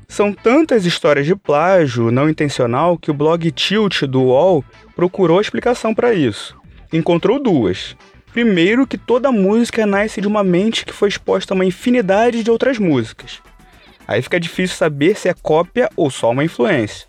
São 0.09 0.33
tantas 0.33 0.85
histórias 0.85 1.25
de 1.25 1.37
plágio 1.37 2.11
não 2.11 2.29
intencional 2.29 2.99
que 2.99 3.13
o 3.13 3.15
blog 3.15 3.49
Tilt 3.53 4.03
do 4.03 4.23
UOL 4.23 4.65
procurou 4.97 5.41
explicação 5.41 5.95
para 5.95 6.13
isso. 6.13 6.57
Encontrou 6.93 7.41
duas. 7.41 7.95
Primeiro, 8.33 8.89
que 8.89 8.99
toda 8.99 9.31
música 9.31 9.87
nasce 9.87 10.21
de 10.21 10.27
uma 10.27 10.43
mente 10.43 10.85
que 10.85 10.93
foi 10.93 11.11
exposta 11.11 11.55
a 11.55 11.57
uma 11.57 11.65
infinidade 11.65 12.43
de 12.43 12.51
outras 12.51 12.77
músicas. 12.77 13.41
Aí 14.05 14.21
fica 14.21 14.41
difícil 14.41 14.77
saber 14.77 15.17
se 15.17 15.29
é 15.29 15.35
cópia 15.41 15.89
ou 15.95 16.11
só 16.11 16.33
uma 16.33 16.43
influência. 16.43 17.08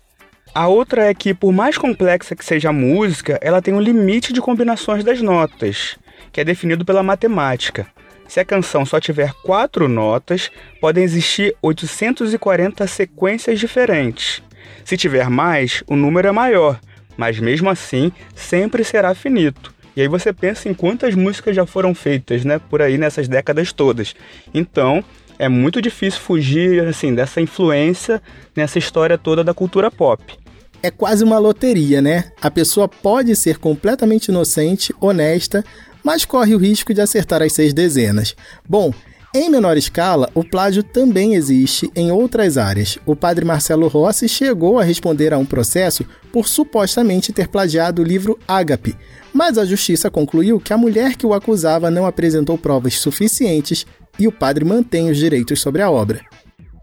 A 0.52 0.66
outra 0.66 1.04
é 1.04 1.14
que, 1.14 1.32
por 1.32 1.52
mais 1.52 1.78
complexa 1.78 2.34
que 2.34 2.44
seja 2.44 2.70
a 2.70 2.72
música, 2.72 3.38
ela 3.40 3.62
tem 3.62 3.72
um 3.72 3.80
limite 3.80 4.32
de 4.32 4.40
combinações 4.40 5.04
das 5.04 5.22
notas, 5.22 5.96
que 6.32 6.40
é 6.40 6.44
definido 6.44 6.84
pela 6.84 7.04
matemática. 7.04 7.86
Se 8.26 8.40
a 8.40 8.44
canção 8.44 8.84
só 8.84 8.98
tiver 8.98 9.32
quatro 9.44 9.88
notas, 9.88 10.50
podem 10.80 11.04
existir 11.04 11.54
840 11.62 12.84
sequências 12.88 13.60
diferentes. 13.60 14.42
Se 14.84 14.96
tiver 14.96 15.30
mais, 15.30 15.84
o 15.86 15.94
número 15.94 16.26
é 16.26 16.32
maior, 16.32 16.80
mas 17.16 17.38
mesmo 17.38 17.70
assim 17.70 18.10
sempre 18.34 18.82
será 18.82 19.14
finito. 19.14 19.72
E 19.94 20.02
aí 20.02 20.08
você 20.08 20.32
pensa 20.32 20.68
em 20.68 20.74
quantas 20.74 21.14
músicas 21.14 21.54
já 21.54 21.64
foram 21.64 21.94
feitas, 21.94 22.44
né, 22.44 22.58
por 22.58 22.82
aí 22.82 22.98
nessas 22.98 23.28
décadas 23.28 23.72
todas. 23.72 24.16
Então, 24.52 25.04
é 25.38 25.48
muito 25.48 25.80
difícil 25.80 26.20
fugir 26.20 26.84
assim 26.84 27.14
dessa 27.14 27.40
influência 27.40 28.20
nessa 28.54 28.78
história 28.78 29.16
toda 29.16 29.42
da 29.42 29.54
cultura 29.54 29.90
pop. 29.90 30.39
É 30.82 30.90
quase 30.90 31.22
uma 31.22 31.38
loteria, 31.38 32.00
né? 32.00 32.32
A 32.40 32.50
pessoa 32.50 32.88
pode 32.88 33.36
ser 33.36 33.58
completamente 33.58 34.28
inocente, 34.28 34.94
honesta, 35.00 35.64
mas 36.02 36.24
corre 36.24 36.54
o 36.54 36.58
risco 36.58 36.94
de 36.94 37.00
acertar 37.00 37.42
as 37.42 37.52
seis 37.52 37.74
dezenas. 37.74 38.34
Bom, 38.68 38.92
Em 39.32 39.48
menor 39.48 39.76
escala, 39.76 40.28
o 40.34 40.42
plágio 40.42 40.82
também 40.82 41.36
existe 41.36 41.88
em 41.94 42.10
outras 42.10 42.58
áreas. 42.58 42.98
O 43.06 43.14
padre 43.14 43.44
Marcelo 43.44 43.86
Rossi 43.86 44.28
chegou 44.28 44.76
a 44.76 44.82
responder 44.82 45.32
a 45.32 45.38
um 45.38 45.46
processo 45.46 46.04
por 46.32 46.48
supostamente 46.48 47.32
ter 47.32 47.46
plagiado 47.46 48.02
o 48.02 48.04
livro 48.04 48.36
Ágape, 48.48 48.96
mas 49.32 49.56
a 49.56 49.64
justiça 49.64 50.10
concluiu 50.10 50.58
que 50.58 50.72
a 50.72 50.76
mulher 50.76 51.14
que 51.14 51.24
o 51.24 51.32
acusava 51.32 51.92
não 51.92 52.06
apresentou 52.06 52.58
provas 52.58 52.98
suficientes 52.98 53.86
e 54.18 54.26
o 54.26 54.32
padre 54.32 54.64
mantém 54.64 55.08
os 55.08 55.16
direitos 55.16 55.60
sobre 55.60 55.80
a 55.80 55.88
obra. 55.88 56.20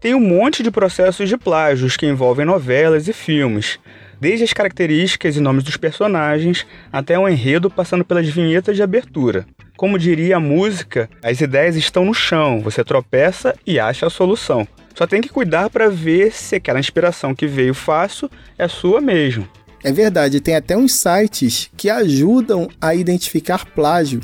Tem 0.00 0.14
um 0.14 0.20
monte 0.20 0.62
de 0.62 0.70
processos 0.70 1.28
de 1.28 1.36
plágios 1.36 1.96
que 1.96 2.06
envolvem 2.06 2.46
novelas 2.46 3.08
e 3.08 3.12
filmes, 3.12 3.80
desde 4.20 4.44
as 4.44 4.52
características 4.52 5.36
e 5.36 5.40
nomes 5.40 5.64
dos 5.64 5.76
personagens 5.76 6.64
até 6.92 7.18
o 7.18 7.28
enredo 7.28 7.68
passando 7.68 8.04
pelas 8.04 8.28
vinhetas 8.28 8.76
de 8.76 8.82
abertura. 8.82 9.44
Como 9.76 9.98
diria 9.98 10.36
a 10.36 10.40
música, 10.40 11.10
as 11.22 11.40
ideias 11.40 11.74
estão 11.74 12.04
no 12.04 12.14
chão, 12.14 12.60
você 12.60 12.84
tropeça 12.84 13.56
e 13.66 13.80
acha 13.80 14.06
a 14.06 14.10
solução. 14.10 14.66
Só 14.94 15.04
tem 15.04 15.20
que 15.20 15.28
cuidar 15.28 15.68
para 15.68 15.90
ver 15.90 16.32
se 16.32 16.56
aquela 16.56 16.80
inspiração 16.80 17.34
que 17.34 17.46
veio 17.46 17.74
fácil 17.74 18.30
é 18.56 18.68
sua 18.68 19.00
mesmo. 19.00 19.48
É 19.82 19.92
verdade, 19.92 20.40
tem 20.40 20.54
até 20.54 20.76
uns 20.76 20.94
sites 20.94 21.70
que 21.76 21.90
ajudam 21.90 22.68
a 22.80 22.94
identificar 22.94 23.64
plágio. 23.64 24.20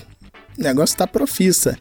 O 0.56 0.62
negócio 0.62 0.96
tá 0.96 1.06
profissa. 1.06 1.76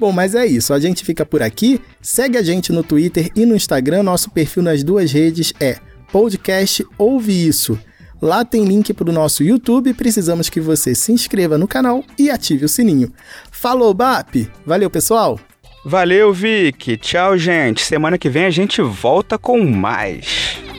Bom, 0.00 0.12
mas 0.12 0.34
é 0.34 0.46
isso. 0.46 0.72
A 0.72 0.80
gente 0.80 1.04
fica 1.04 1.26
por 1.26 1.42
aqui. 1.42 1.78
Segue 2.00 2.38
a 2.38 2.42
gente 2.42 2.72
no 2.72 2.82
Twitter 2.82 3.30
e 3.36 3.44
no 3.44 3.54
Instagram. 3.54 4.02
Nosso 4.02 4.30
perfil 4.30 4.62
nas 4.62 4.82
duas 4.82 5.12
redes 5.12 5.52
é 5.60 5.76
podcast 6.10 6.82
Ouve 6.96 7.46
Isso. 7.46 7.78
Lá 8.20 8.42
tem 8.42 8.64
link 8.64 8.94
para 8.94 9.10
o 9.10 9.12
nosso 9.12 9.44
YouTube. 9.44 9.92
Precisamos 9.92 10.48
que 10.48 10.58
você 10.58 10.94
se 10.94 11.12
inscreva 11.12 11.58
no 11.58 11.68
canal 11.68 12.02
e 12.18 12.30
ative 12.30 12.64
o 12.64 12.68
sininho. 12.68 13.12
Falou, 13.50 13.92
BAP! 13.92 14.50
Valeu, 14.64 14.88
pessoal! 14.88 15.38
Valeu, 15.84 16.32
Vic! 16.32 16.96
Tchau, 16.96 17.36
gente! 17.36 17.82
Semana 17.82 18.16
que 18.16 18.30
vem 18.30 18.46
a 18.46 18.50
gente 18.50 18.80
volta 18.80 19.36
com 19.36 19.62
mais. 19.66 20.69